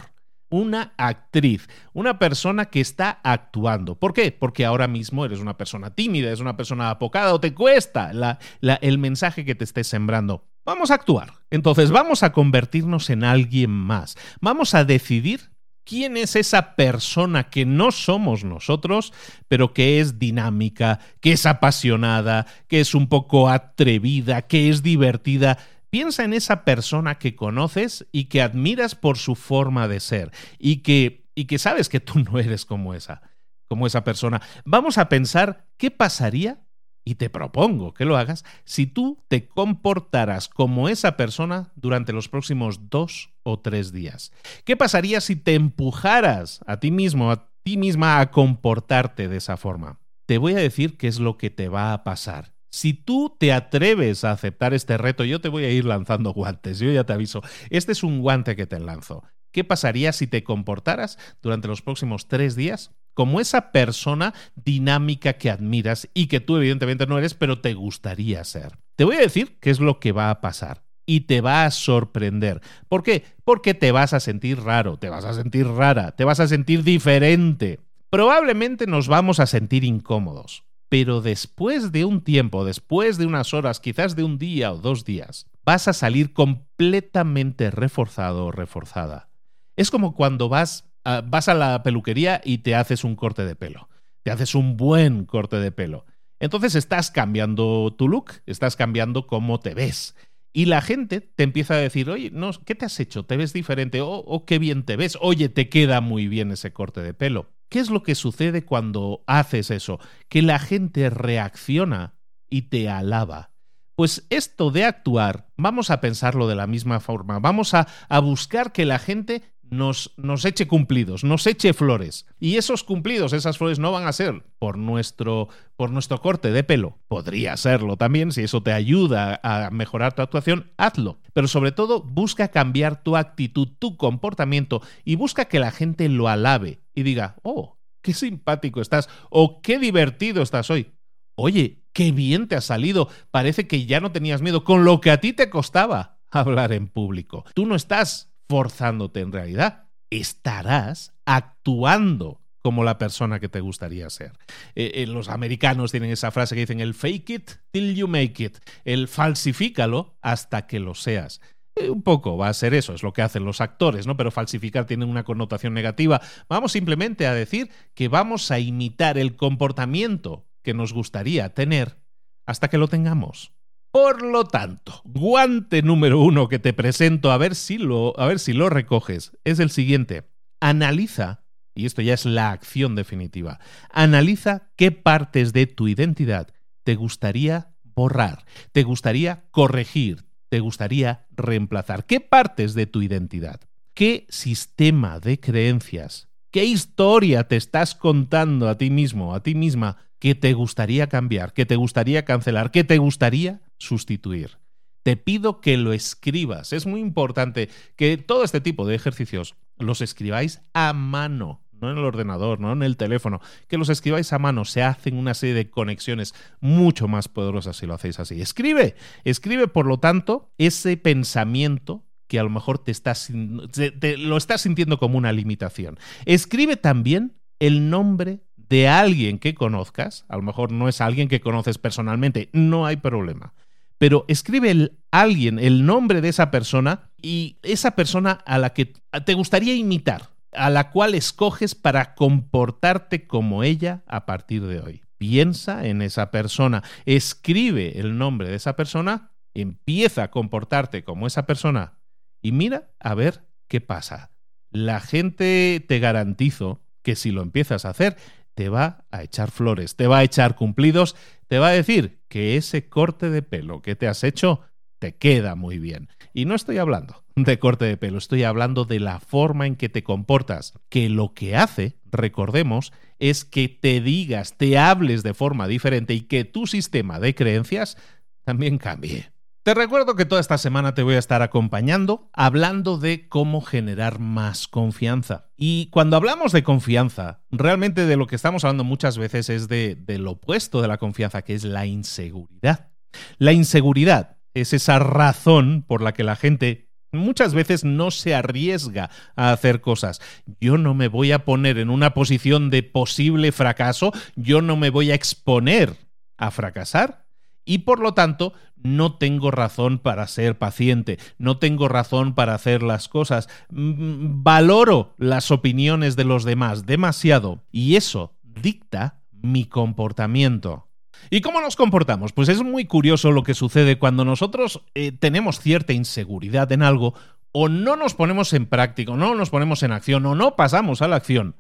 Una 0.51 0.95
actriz, 0.97 1.69
una 1.93 2.19
persona 2.19 2.67
que 2.67 2.81
está 2.81 3.21
actuando. 3.23 3.99
¿Por 3.99 4.13
qué? 4.13 4.33
Porque 4.33 4.65
ahora 4.65 4.89
mismo 4.89 5.25
eres 5.25 5.41
una 5.41 5.57
persona 5.57 5.95
tímida, 5.95 6.33
es 6.33 6.41
una 6.41 6.57
persona 6.57 6.91
apocada 6.91 7.35
o 7.35 7.41
te 7.41 7.55
cuesta 7.55 8.39
el 8.61 8.99
mensaje 8.99 9.45
que 9.45 9.55
te 9.55 9.65
estés 9.65 9.87
sembrando. 9.87 10.47
Vamos 10.65 10.91
a 10.91 10.95
actuar. 10.95 11.33
Entonces 11.51 11.91
vamos 11.91 12.23
a 12.23 12.33
convertirnos 12.33 13.09
en 13.11 13.25
alguien 13.25 13.71
más. 13.71 14.17
Vamos 14.41 14.75
a 14.75 14.85
decidir 14.85 15.51
quién 15.85 16.19
es 16.19 16.37
esa 16.37 16.77
persona 16.77 17.49
que 17.49 17.65
no 17.65 17.91
somos 17.91 18.45
nosotros, 18.45 19.15
pero 19.49 19.73
que 19.73 20.01
es 20.01 20.19
dinámica, 20.19 20.99
que 21.23 21.33
es 21.33 21.47
apasionada, 21.47 22.47
que 22.69 22.81
es 22.81 22.95
un 22.95 23.09
poco 23.09 23.49
atrevida, 23.49 24.43
que 24.43 24.69
es 24.69 24.83
divertida. 24.83 25.57
Piensa 25.91 26.25
en 26.25 26.35
esa 26.35 26.65
persona 26.65 27.19
que 27.19 27.35
conoces 27.35 28.07
y 28.13 28.25
que 28.25 28.43
admiras 28.43 28.95
por 28.95 29.17
su 29.17 29.35
forma 29.35 29.89
de 29.89 30.01
ser 30.01 30.33
y 30.59 30.79
que, 30.79 31.27
y 31.35 31.47
que 31.47 31.59
sabes 31.59 31.89
que 31.89 32.01
tú 32.01 32.19
no 32.21 32.39
eres 32.39 32.65
como 32.65 32.95
esa, 32.95 33.23
como 33.69 33.87
esa 33.87 34.05
persona. 34.05 34.43
Vamos 34.65 34.99
a 34.99 35.09
pensar 35.09 35.67
qué 35.77 35.91
pasaría 35.91 36.65
y 37.09 37.15
te 37.15 37.31
propongo 37.31 37.95
que 37.95 38.05
lo 38.05 38.19
hagas 38.19 38.45
si 38.67 38.87
tú 38.87 39.25
te 39.29 39.49
comportaras 39.49 40.51
como 40.51 40.91
esa 40.91 41.17
persona 41.17 41.73
durante 41.75 42.13
los 42.13 42.29
próximos 42.29 42.91
dos 42.91 43.31
o 43.45 43.61
tres 43.61 43.93
días. 43.93 44.31
¿Qué 44.67 44.77
pasaría 44.77 45.23
si 45.23 45.35
te 45.35 45.55
empujaras 45.55 46.61
a 46.67 46.81
ti 46.81 46.91
mismo, 46.91 47.31
a 47.31 47.51
ti 47.63 47.79
misma 47.79 48.21
a 48.21 48.31
comportarte 48.31 49.27
de 49.27 49.39
esa 49.39 49.57
forma? 49.57 50.01
Te 50.27 50.37
voy 50.37 50.53
a 50.53 50.59
decir 50.59 50.99
qué 50.99 51.09
es 51.09 51.19
lo 51.19 51.39
que 51.39 51.49
te 51.49 51.71
va 51.71 51.95
a 51.95 52.05
pasar. 52.05 52.58
Si 52.71 52.93
tú 52.93 53.37
te 53.39 53.53
atreves 53.53 54.25
a 54.25 54.33
aceptar 54.33 54.75
este 54.75 54.99
reto, 54.99 55.25
yo 55.25 55.41
te 55.41 55.49
voy 55.49 55.65
a 55.65 55.71
ir 55.71 55.85
lanzando 55.85 56.33
guantes, 56.35 56.79
yo 56.79 56.91
ya 56.91 57.05
te 57.05 57.13
aviso. 57.13 57.43
Este 57.71 57.93
es 57.93 58.03
un 58.03 58.21
guante 58.21 58.57
que 58.57 58.67
te 58.67 58.81
lanzo. 58.81 59.23
¿Qué 59.53 59.65
pasaría 59.65 60.13
si 60.13 60.27
te 60.27 60.45
comportaras 60.45 61.19
durante 61.43 61.69
los 61.69 61.83
próximos 61.83 62.29
tres 62.29 62.55
días 62.55 62.93
como 63.19 63.41
esa 63.41 63.73
persona 63.73 64.33
dinámica 64.55 65.33
que 65.33 65.51
admiras 65.51 66.09
y 66.15 66.29
que 66.29 66.39
tú 66.39 66.57
evidentemente 66.57 67.05
no 67.09 67.19
eres, 67.19 67.35
pero 67.35 67.61
te 67.61 67.75
gustaría 67.75 68.45
ser. 68.45 68.79
Te 68.95 69.03
voy 69.03 69.17
a 69.17 69.21
decir 69.21 69.59
qué 69.59 69.71
es 69.71 69.81
lo 69.81 69.99
que 69.99 70.13
va 70.13 70.31
a 70.31 70.41
pasar 70.41 70.85
y 71.05 71.23
te 71.23 71.41
va 71.41 71.65
a 71.65 71.73
sorprender. 71.73 72.61
¿Por 72.89 73.03
qué? 73.03 73.25
Porque 73.43 73.75
te 73.75 73.91
vas 73.91 74.13
a 74.13 74.21
sentir 74.21 74.61
raro, 74.61 74.99
te 74.99 75.09
vas 75.09 75.25
a 75.25 75.35
sentir 75.35 75.67
rara, 75.67 76.13
te 76.13 76.23
vas 76.23 76.39
a 76.39 76.47
sentir 76.47 76.85
diferente. 76.85 77.81
Probablemente 78.09 78.87
nos 78.87 79.09
vamos 79.09 79.41
a 79.41 79.47
sentir 79.47 79.83
incómodos, 79.83 80.63
pero 80.89 81.21
después 81.21 81.93
de 81.93 82.05
un 82.05 82.23
tiempo, 82.23 82.65
después 82.65 83.19
de 83.19 83.27
unas 83.27 83.55
horas, 83.55 83.81
quizás 83.81 84.17
de 84.17 84.25
un 84.25 84.39
día 84.39 84.73
o 84.73 84.79
dos 84.79 85.05
días, 85.05 85.47
vas 85.65 85.89
a 85.89 85.93
salir 85.93 86.33
completamente 86.33 87.71
reforzado 87.71 88.47
o 88.47 88.53
reforzada. 88.53 89.31
Es 89.77 89.91
como 89.91 90.15
cuando 90.15 90.49
vas 90.49 90.89
Ah, 91.11 91.23
vas 91.25 91.49
a 91.49 91.55
la 91.55 91.83
peluquería 91.83 92.43
y 92.45 92.59
te 92.59 92.75
haces 92.75 93.03
un 93.03 93.17
corte 93.17 93.47
de 93.47 93.57
pelo. 93.57 93.89
Te 94.25 94.31
haces 94.31 94.55
un 94.55 94.77
buen 94.77 95.25
corte 95.25 95.57
de 95.57 95.73
pelo. 95.73 96.05
Entonces 96.39 96.75
estás 96.75 97.11
cambiando 97.11 97.95
tu 97.97 98.09
look, 98.09 98.43
estás 98.45 98.77
cambiando 98.77 99.27
cómo 99.27 99.59
te 99.59 99.73
ves. 99.73 100.17
Y 100.53 100.67
la 100.67 100.83
gente 100.83 101.23
te 101.23 101.45
empieza 101.45 101.75
a 101.75 101.79
decir, 101.79 102.11
oye, 102.11 102.31
no, 102.31 102.51
¿qué 102.65 102.75
te 102.75 102.85
has 102.85 103.01
hecho? 103.01 103.25
¿Te 103.25 103.39
ves 103.39 103.55
diferente? 103.55 104.03
Oh, 104.03 104.23
oh, 104.27 104.45
qué 104.45 104.59
bien 104.59 104.85
te 104.85 104.97
ves. 104.97 105.17
Oye, 105.23 105.49
te 105.49 105.71
queda 105.71 106.03
muy 106.03 106.29
bien 106.29 106.51
ese 106.51 106.75
corte 106.75 107.01
de 107.01 107.15
pelo. 107.15 107.55
¿Qué 107.69 107.81
es 107.81 107.91
lo 107.91 108.03
que 108.03 108.15
sucede 108.15 108.65
cuando 108.65 109.23
haces 109.27 109.71
eso? 109.71 109.99
Que 110.29 110.43
la 110.43 110.59
gente 110.59 111.11
reacciona 111.11 112.15
y 112.49 112.63
te 112.63 112.89
alaba. 112.89 113.51
Pues 113.95 114.27
esto 114.31 114.71
de 114.71 114.85
actuar, 114.85 115.49
vamos 115.57 115.91
a 115.91 116.01
pensarlo 116.01 116.47
de 116.47 116.55
la 116.55 116.67
misma 116.67 117.01
forma. 117.01 117.41
Vamos 117.41 117.75
a, 117.75 117.89
a 118.09 118.21
buscar 118.21 118.73
que 118.73 118.85
la 118.85 118.99
gente 118.99 119.43
nos, 119.71 120.13
nos, 120.17 120.45
eche 120.45 120.67
cumplidos, 120.67 121.25
nos 121.25 121.47
eche 121.47 121.73
flores. 121.73 122.27
Y 122.39 122.57
esos 122.57 122.85
cumplidos, 122.85 123.33
esas 123.33 123.59
flores 123.59 123.79
no 123.79 123.93
van 123.93 124.07
a 124.07 124.13
ser 124.13 124.45
por 124.59 124.79
nuestro, 124.79 125.49
por 125.77 125.91
nuestro 125.91 126.21
corte 126.21 126.51
de 126.51 126.65
pelo. 126.65 126.99
Podría 127.09 127.57
serlo 127.57 127.97
también, 127.97 128.33
si 128.33 128.43
eso 128.43 128.63
te 128.63 128.73
ayuda 128.73 129.41
a 129.43 129.71
mejorar 129.71 130.15
tu 130.15 130.23
actuación, 130.23 130.73
hazlo. 130.77 131.21
Pero 131.33 131.49
sobre 131.49 131.73
todo, 131.73 132.03
busca 132.03 132.49
cambiar 132.49 133.03
tu 133.03 133.17
actitud, 133.17 133.69
tu 133.79 133.97
comportamiento 133.97 134.83
y 135.05 135.17
busca 135.17 135.47
que 135.47 135.59
la 135.59 135.71
gente 135.71 136.09
lo 136.09 136.29
alabe 136.29 136.81
y 136.95 137.03
diga, 137.03 137.37
oh, 137.43 137.79
qué 138.03 138.15
simpático 138.15 138.81
estás 138.81 139.09
o 139.31 139.61
qué 139.61 139.79
divertido 139.79 140.43
estás 140.43 140.71
hoy. 140.71 140.93
Oye, 141.35 141.85
qué 141.93 142.11
bien 142.11 142.49
te 142.49 142.57
ha 142.57 142.61
salido. 142.61 143.09
Parece 143.31 143.69
que 143.69 143.87
ya 143.87 144.01
no 144.01 144.13
tenías 144.13 144.43
miedo 144.43 144.65
con 144.65 144.85
lo 144.85 145.01
que 145.01 145.11
a 145.11 145.21
ti 145.21 145.33
te 145.33 145.51
costaba 145.51 146.19
hablar 146.31 146.73
en 146.73 146.89
público. 146.89 147.45
Tú 147.55 147.67
no 147.67 147.75
estás 147.75 148.33
forzándote 148.49 149.21
en 149.21 149.33
realidad. 149.33 149.89
Estarás 150.11 151.13
actuando 151.27 152.41
como 152.63 152.85
la 152.85 152.99
persona 152.99 153.41
que 153.41 153.49
te 153.49 153.61
gustaría 153.61 154.11
ser. 154.11 154.33
Eh, 154.75 154.93
eh, 154.97 155.07
los 155.07 155.29
americanos 155.29 155.91
tienen 155.91 156.11
esa 156.11 156.31
frase 156.31 156.55
que 156.55 156.63
dicen 156.63 156.81
el 156.81 156.95
fake 156.95 157.31
it 157.31 157.51
till 157.71 157.95
you 157.95 158.09
make 158.09 158.43
it, 158.43 158.59
el 158.85 159.09
falsifícalo 159.09 160.19
hasta 160.21 160.67
que 160.67 160.81
lo 160.81 160.95
seas. 160.95 161.41
Eh, 161.77 161.91
un 161.91 162.03
poco 162.03 162.37
va 162.37 162.49
a 162.49 162.55
ser 162.55 162.75
eso, 162.75 162.95
es 162.95 163.03
lo 163.03 163.13
que 163.13 163.23
hacen 163.23 163.45
los 163.45 163.61
actores, 163.61 164.07
¿no? 164.07 164.17
Pero 164.17 164.31
falsificar 164.31 164.87
tiene 164.87 165.05
una 165.05 165.25
connotación 165.25 165.75
negativa. 165.75 166.21
Vamos 166.49 166.73
simplemente 166.73 167.27
a 167.27 167.35
decir 167.35 167.71
que 167.95 168.09
vamos 168.09 168.51
a 168.51 168.59
imitar 168.59 169.19
el 169.19 169.37
comportamiento 169.37 170.47
que 170.63 170.75
nos 170.75 170.93
gustaría 170.93 171.55
tener 171.55 171.99
hasta 172.47 172.69
que 172.69 172.79
lo 172.79 172.89
tengamos. 172.89 173.53
Por 174.01 174.23
lo 174.23 174.45
tanto, 174.45 175.03
guante 175.05 175.83
número 175.83 176.21
uno 176.21 176.49
que 176.49 176.61
te 176.61 176.73
presento, 176.73 177.33
a 177.33 177.37
ver 177.37 177.57
si 177.57 177.79
lo, 177.79 178.19
a 178.19 178.27
ver 178.27 178.39
si 178.39 178.53
lo 178.53 178.71
recoges, 178.71 179.33
es 179.43 179.59
el 179.59 179.71
siguiente. 179.71 180.31
Analiza, 180.61 181.43
y 181.75 181.85
esto 181.85 182.01
ya 182.01 182.15
es 182.15 182.25
la 182.25 182.53
acción 182.53 182.95
definitiva, 182.95 183.59
analiza 183.91 184.71
qué 184.77 184.93
partes 184.93 185.53
de 185.53 185.67
tu 185.67 185.89
identidad 185.89 186.47
te 186.85 186.95
gustaría 186.95 187.75
borrar, 187.83 188.45
te 188.71 188.85
gustaría 188.85 189.49
corregir, 189.51 190.27
te 190.49 190.61
gustaría 190.61 191.27
reemplazar. 191.33 192.07
¿Qué 192.07 192.21
partes 192.21 192.75
de 192.75 192.87
tu 192.87 193.03
identidad? 193.03 193.61
¿Qué 193.95 194.29
sistema 194.29 195.19
de 195.19 195.41
creencias? 195.41 196.29
¿Qué 196.53 196.65
historia 196.65 197.49
te 197.49 197.57
estás 197.57 197.97
contando 197.97 198.69
a 198.69 198.79
ti 198.79 198.91
mismo, 198.91 199.35
a 199.35 199.43
ti 199.43 199.57
misma, 199.57 199.97
que 200.21 200.37
te 200.37 200.53
gustaría 200.53 201.09
cambiar, 201.09 201.53
que 201.53 201.67
te 201.67 201.75
gustaría 201.75 202.25
cancelar, 202.25 202.71
que 202.71 202.85
te 202.85 202.99
gustaría 202.99 203.61
sustituir. 203.79 204.59
Te 205.03 205.17
pido 205.17 205.61
que 205.61 205.77
lo 205.77 205.93
escribas. 205.93 206.73
Es 206.73 206.87
muy 206.87 207.01
importante 207.01 207.71
que 207.97 208.19
todo 208.19 208.45
este 208.45 208.61
tipo 208.61 208.87
de 208.87 208.95
ejercicios 208.95 209.55
los 209.79 210.01
escribáis 210.01 210.61
a 210.75 210.93
mano, 210.93 211.63
no 211.73 211.91
en 211.91 211.99
el 211.99 212.05
ordenador, 212.05 212.61
no 212.61 212.73
en 212.73 212.83
el 212.83 212.97
teléfono, 212.97 213.41
que 213.69 213.79
los 213.79 213.89
escribáis 213.89 214.33
a 214.33 214.39
mano. 214.39 214.65
Se 214.65 214.83
hacen 214.83 215.17
una 215.17 215.35
serie 215.35 215.55
de 215.55 215.71
conexiones 215.71 216.35
mucho 216.61 217.09
más 217.09 217.29
poderosas 217.29 217.77
si 217.77 217.87
lo 217.87 217.95
hacéis 217.95 218.21
así. 218.21 218.41
Escribe, 218.41 218.97
escribe, 219.25 219.69
por 219.69 219.87
lo 219.87 219.99
tanto, 219.99 220.53
ese 220.59 220.97
pensamiento 220.97 222.05
que 222.27 222.39
a 222.39 222.43
lo 222.43 222.51
mejor 222.51 222.79
te 222.79 222.91
estás, 222.91 223.31
lo 223.31 224.37
estás 224.37 224.61
sintiendo 224.61 224.99
como 224.99 225.17
una 225.17 225.33
limitación. 225.33 225.99
Escribe 226.27 226.77
también 226.77 227.39
el 227.59 227.89
nombre 227.89 228.41
de 228.57 228.87
alguien 228.87 229.39
que 229.39 229.55
conozcas, 229.55 230.27
a 230.29 230.37
lo 230.37 230.43
mejor 230.43 230.71
no 230.71 230.89
es 230.89 231.01
alguien 231.01 231.29
que 231.29 231.41
conoces 231.41 231.79
personalmente, 231.79 232.51
no 232.53 232.85
hay 232.85 232.97
problema, 232.97 233.55
pero 233.99 234.25
escribe 234.29 234.71
el, 234.71 234.99
alguien, 235.11 235.59
el 235.59 235.85
nombre 235.85 236.21
de 236.21 236.29
esa 236.29 236.51
persona 236.51 237.11
y 237.21 237.59
esa 237.63 237.93
persona 237.93 238.33
a 238.47 238.59
la 238.59 238.71
que 238.71 238.95
te 239.25 239.35
gustaría 239.35 239.75
imitar, 239.75 240.31
a 240.53 240.71
la 240.71 240.91
cual 240.91 241.15
escoges 241.15 241.75
para 241.75 242.15
comportarte 242.15 243.27
como 243.27 243.65
ella 243.65 244.03
a 244.07 244.25
partir 244.25 244.65
de 244.67 244.81
hoy. 244.81 245.03
Piensa 245.19 245.87
en 245.87 246.01
esa 246.01 246.31
persona, 246.31 246.85
escribe 247.05 247.99
el 247.99 248.17
nombre 248.17 248.49
de 248.49 248.55
esa 248.55 248.77
persona, 248.77 249.33
empieza 249.53 250.23
a 250.23 250.31
comportarte 250.31 251.03
como 251.03 251.27
esa 251.27 251.45
persona 251.45 251.99
y 252.41 252.53
mira 252.53 252.91
a 253.01 253.15
ver 253.15 253.45
qué 253.67 253.81
pasa. 253.81 254.31
La 254.71 255.01
gente 255.01 255.85
te 255.87 255.99
garantizo 255.99 256.83
que 257.03 257.17
si 257.17 257.33
lo 257.33 257.43
empiezas 257.43 257.85
a 257.85 257.91
hacer, 257.91 258.17
te 258.55 258.69
va 258.69 259.07
a 259.11 259.23
echar 259.23 259.51
flores, 259.51 259.97
te 259.97 260.07
va 260.07 260.19
a 260.19 260.25
echar 260.25 260.55
cumplidos, 260.57 261.17
te 261.49 261.59
va 261.59 261.69
a 261.69 261.73
decir 261.73 262.21
que 262.29 262.57
ese 262.57 262.89
corte 262.89 263.31
de 263.31 263.43
pelo 263.43 263.83
que 263.83 263.97
te 263.97 264.07
has 264.07 264.23
hecho 264.23 264.61
te 264.99 265.17
queda 265.17 265.55
muy 265.55 265.79
bien. 265.79 266.09
Y 266.35 266.45
no 266.45 266.55
estoy 266.55 266.79
hablando 266.79 267.25
de 267.35 267.59
corte 267.59 267.85
de 267.85 267.97
pelo, 267.97 268.19
estoy 268.19 268.45
hablando 268.45 268.85
de 268.85 269.01
la 269.01 269.21
forma 269.21 269.67
en 269.67 269.77
que 269.77 269.89
te 269.89 270.03
comportas, 270.03 270.75
que 270.89 271.09
lo 271.09 271.35
que 271.35 271.57
hace, 271.57 271.97
recordemos, 272.05 272.93
es 273.19 273.45
que 273.45 273.69
te 273.69 274.01
digas, 274.01 274.57
te 274.57 274.79
hables 274.79 275.23
de 275.23 275.35
forma 275.35 275.69
diferente 275.69 276.15
y 276.15 276.23
que 276.23 276.45
tu 276.45 276.67
sistema 276.67 277.21
de 277.21 277.35
creencias 277.35 277.97
también 278.45 278.79
cambie. 278.79 279.31
Te 279.69 279.75
recuerdo 279.75 280.17
que 280.17 280.25
toda 280.25 280.41
esta 280.41 280.57
semana 280.57 280.95
te 280.95 281.03
voy 281.03 281.17
a 281.17 281.19
estar 281.19 281.43
acompañando 281.43 282.31
hablando 282.33 282.97
de 282.97 283.29
cómo 283.29 283.61
generar 283.61 284.19
más 284.19 284.67
confianza. 284.67 285.51
Y 285.59 285.91
cuando 285.91 286.17
hablamos 286.17 286.53
de 286.53 286.63
confianza, 286.63 287.43
realmente 287.51 288.07
de 288.07 288.17
lo 288.17 288.27
que 288.27 288.37
estamos 288.37 288.65
hablando 288.65 288.83
muchas 288.85 289.19
veces 289.19 289.51
es 289.51 289.69
de, 289.69 289.95
del 289.95 290.27
opuesto 290.27 290.81
de 290.81 290.89
la 290.89 290.97
confianza, 290.97 291.43
que 291.43 291.53
es 291.53 291.65
la 291.65 291.85
inseguridad. 291.85 292.93
La 293.37 293.53
inseguridad 293.53 294.39
es 294.55 294.73
esa 294.73 295.01
razón 295.01 295.85
por 295.87 296.01
la 296.01 296.15
que 296.15 296.25
la 296.25 296.37
gente 296.37 296.89
muchas 297.13 297.53
veces 297.53 297.85
no 297.85 298.11
se 298.11 298.35
arriesga 298.35 299.11
a 299.37 299.53
hacer 299.53 299.83
cosas. 299.83 300.23
Yo 300.63 300.79
no 300.79 300.95
me 300.95 301.09
voy 301.09 301.33
a 301.33 301.45
poner 301.45 301.77
en 301.77 301.91
una 301.91 302.15
posición 302.15 302.71
de 302.71 302.85
posible 302.85 303.53
fracaso, 303.53 304.13
yo 304.35 304.63
no 304.63 304.79
me 304.79 304.89
voy 304.89 305.11
a 305.11 305.15
exponer 305.15 305.95
a 306.39 306.51
fracasar 306.51 307.28
y 307.69 307.79
por 307.79 308.01
lo 308.01 308.15
tanto 308.15 308.55
no 308.83 309.17
tengo 309.19 309.51
razón 309.51 309.99
para 309.99 310.27
ser 310.27 310.57
paciente, 310.57 311.19
no 311.37 311.59
tengo 311.59 311.87
razón 311.87 312.35
para 312.35 312.55
hacer 312.55 312.83
las 312.83 313.09
cosas, 313.09 313.49
mm, 313.71 314.43
valoro 314.43 315.15
las 315.19 315.51
opiniones 315.51 316.17
de 316.17 316.25
los 316.25 316.45
demás 316.45 316.87
demasiado 316.87 317.63
y 317.71 317.97
eso 317.97 318.35
dicta 318.43 319.21
mi 319.31 319.67
comportamiento. 319.67 320.89
¿Y 321.31 321.43
cómo 321.43 321.61
nos 321.61 321.77
comportamos? 321.77 322.33
Pues 322.33 322.49
es 322.49 322.63
muy 322.63 322.87
curioso 322.87 323.33
lo 323.33 323.43
que 323.43 323.53
sucede 323.53 323.99
cuando 323.99 324.25
nosotros 324.25 324.83
eh, 324.95 325.13
tenemos 325.13 325.61
cierta 325.61 325.93
inseguridad 325.93 326.73
en 326.73 326.83
algo 326.83 327.15
o 327.53 327.69
no 327.69 327.97
nos 327.97 328.15
ponemos 328.15 328.55
en 328.55 328.65
práctica, 328.65 329.13
o 329.13 329.17
no 329.17 329.35
nos 329.35 329.51
ponemos 329.51 329.83
en 329.83 329.93
acción, 329.93 330.25
o 330.25 330.35
no 330.35 330.57
pasamos 330.57 331.03
a 331.03 331.09
la 331.09 331.17
acción. 331.17 331.57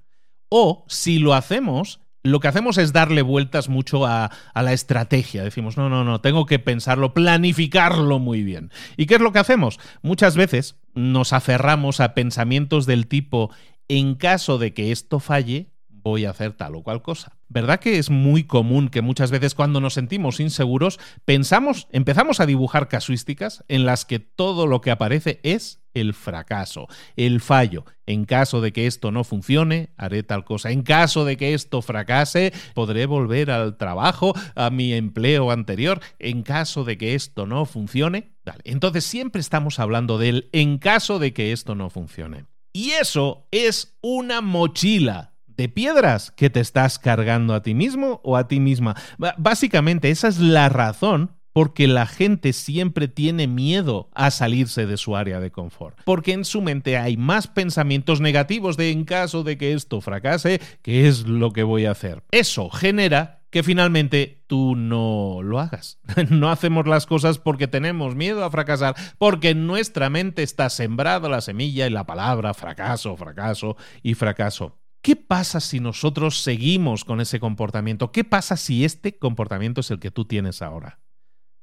O 0.49 0.87
si 0.89 1.19
lo 1.19 1.35
hacemos, 1.35 2.01
lo 2.29 2.41
que 2.41 2.49
hacemos 2.49 2.79
es 2.79 2.93
darle 2.93 3.23
vueltas 3.23 3.69
mucho 3.69 4.07
a, 4.07 4.31
la 4.55 4.73
estrategia. 4.73 5.43
Decimos, 5.43 5.77
no, 5.77 5.89
no, 5.89 6.05
no, 6.05 6.21
tengo 6.21 6.47
que 6.47 6.59
pensarlo, 6.59 7.15
planificarlo 7.15 8.19
muy 8.19 8.43
bien. 8.43 8.71
¿Y 8.97 9.07
qué 9.07 9.17
es 9.17 9.21
lo 9.21 9.33
que 9.33 9.39
hacemos? 9.39 9.79
Muchas 10.03 10.37
veces 10.37 10.77
nos 10.95 11.33
aferramos 11.33 12.01
a 12.01 12.15
pensamientos 12.15 12.87
del 12.87 13.07
tipo, 13.07 13.51
en 13.89 14.15
caso 14.15 14.59
de 14.59 14.75
que 14.75 14.93
esto 14.93 15.21
falle, 15.21 15.71
voy 16.09 16.25
a 16.25 16.31
hacer 16.31 16.53
tal 16.53 16.75
o 16.75 16.83
cual 16.83 17.03
cosa. 17.03 17.37
¿Verdad 17.49 17.81
que 17.81 17.99
es 17.99 18.11
muy 18.11 18.45
común 18.45 18.89
que 18.89 19.03
muchas 19.03 19.31
veces 19.31 19.55
cuando 19.55 19.81
nos 19.81 19.95
sentimos 19.95 20.41
inseguros 20.41 20.99
pensamos, 21.25 21.89
empezamos 21.93 22.41
a 22.41 22.47
dibujar 22.47 22.89
casuísticas 22.89 23.65
en 23.69 23.87
las 23.87 24.05
que 24.05 24.19
todo 24.19 24.67
lo 24.67 24.81
que 24.81 24.91
aparece 24.91 25.41
es 25.43 25.81
el 25.95 26.15
fracaso, 26.15 26.89
el 27.17 27.41
fallo. 27.41 27.85
En 28.07 28.25
caso 28.25 28.61
de 28.61 28.73
que 28.73 28.87
esto 28.87 29.11
no 29.11 29.25
funcione, 29.25 29.91
haré 29.97 30.23
tal 30.23 30.45
cosa. 30.45 30.71
En 30.71 30.83
caso 30.83 31.25
de 31.25 31.37
que 31.37 31.55
esto 31.55 31.83
fracase, 31.83 32.53
podré 32.75 33.07
volver 33.07 33.51
al 33.51 33.77
trabajo, 33.77 34.35
a 34.55 34.71
mi 34.71 34.93
empleo 34.93 35.51
anterior. 35.51 36.01
En 36.19 36.43
caso 36.43 36.85
de 36.85 36.99
que 36.99 37.15
esto 37.15 37.47
no 37.47 37.65
funcione. 37.67 38.33
Entonces 38.65 39.05
siempre 39.05 39.41
estamos 39.41 39.79
hablando 39.79 40.19
del 40.19 40.49
en 40.53 40.79
caso 40.79 41.19
de 41.19 41.33
que 41.33 41.53
esto 41.53 41.75
no 41.75 41.91
funcione. 41.91 42.47
Y 42.73 42.91
eso 42.91 43.47
es 43.51 43.97
una 44.01 44.41
mochila 44.41 45.35
de 45.59 45.69
piedras 45.69 46.31
que 46.31 46.49
te 46.49 46.61
estás 46.61 47.01
cargando 47.01 47.53
a 47.53 47.63
ti 47.63 47.75
mismo 47.75 48.21
o 48.23 48.37
a 48.37 48.47
ti 48.47 48.61
misma. 48.61 48.95
básicamente, 49.37 50.09
esa 50.09 50.29
es 50.29 50.39
la 50.39 50.69
razón 50.69 51.33
porque 51.53 51.89
la 51.89 52.07
gente 52.07 52.53
siempre 52.53 53.09
tiene 53.09 53.49
miedo 53.49 54.09
a 54.15 54.31
salirse 54.31 54.87
de 54.87 54.97
su 54.97 55.17
área 55.17 55.41
de 55.41 55.51
confort. 55.51 55.99
Porque 56.05 56.33
en 56.33 56.45
su 56.45 56.63
mente 56.63 56.97
hay 56.97 57.17
más 57.17 57.49
pensamientos 57.49 58.21
negativos 58.21 58.77
de 58.77 58.93
en 58.93 59.05
caso 59.05 59.43
de 59.43 59.59
que 59.59 59.73
esto 59.73 60.01
fracase, 60.01 60.61
¿qué 60.83 61.09
es 61.09 61.27
lo 61.27 61.53
que 61.53 61.65
voy 61.65 61.87
a 61.87 61.91
hacer? 61.91 62.23
Eso 62.31 62.71
genera 62.71 63.43
que 63.51 63.65
finalmente 63.65 64.45
tú 64.47 64.77
no 64.77 65.41
lo 65.43 65.59
hagas. 65.59 65.99
no 66.31 66.51
hacemos 66.51 66.87
las 66.87 67.07
cosas 67.07 67.39
porque 67.39 67.67
tenemos 67.67 68.15
miedo 68.15 68.45
a 68.45 68.51
fracasar, 68.53 68.95
porque 69.19 69.51
en 69.51 69.67
nuestra 69.67 70.09
mente 70.09 70.45
está 70.45 70.71
sembrada 70.71 71.29
la 71.29 71.41
semilla 71.41 71.89
y 71.89 71.91
la 71.91 72.05
palabra 72.05 72.55
fracaso, 72.55 73.17
fracaso 73.17 73.77
y 74.05 74.15
fracaso. 74.15 74.79
¿Qué 75.03 75.17
pasa 75.17 75.61
si 75.61 75.81
nosotros 75.81 76.43
seguimos 76.43 77.05
con 77.05 77.21
ese 77.21 77.41
comportamiento? 77.41 78.11
¿Qué 78.13 78.25
pasa 78.25 78.57
si 78.57 78.85
este 78.85 79.19
comportamiento 79.19 79.81
es 79.81 79.91
el 79.91 80.01
que 80.01 80.11
tú 80.11 80.25
tienes 80.25 80.63
ahora? 80.63 81.01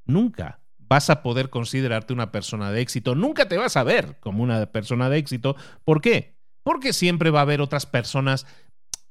Nunca 0.06 0.62
vas 0.78 1.10
a 1.10 1.22
poder 1.24 1.50
considerarte 1.50 2.14
una 2.14 2.32
persona 2.32 2.72
de 2.72 2.82
éxito, 2.82 3.16
nunca 3.16 3.48
te 3.48 3.58
vas 3.58 3.76
a 3.76 3.84
ver 3.84 4.20
como 4.20 4.44
una 4.44 4.68
persona 4.72 5.10
de 5.10 5.18
éxito. 5.18 5.56
¿Por 5.84 6.02
qué? 6.02 6.38
Porque 6.64 6.94
siempre 6.94 7.30
va 7.30 7.40
a 7.40 7.44
haber 7.44 7.62
otras 7.62 7.86
personas, 7.86 8.46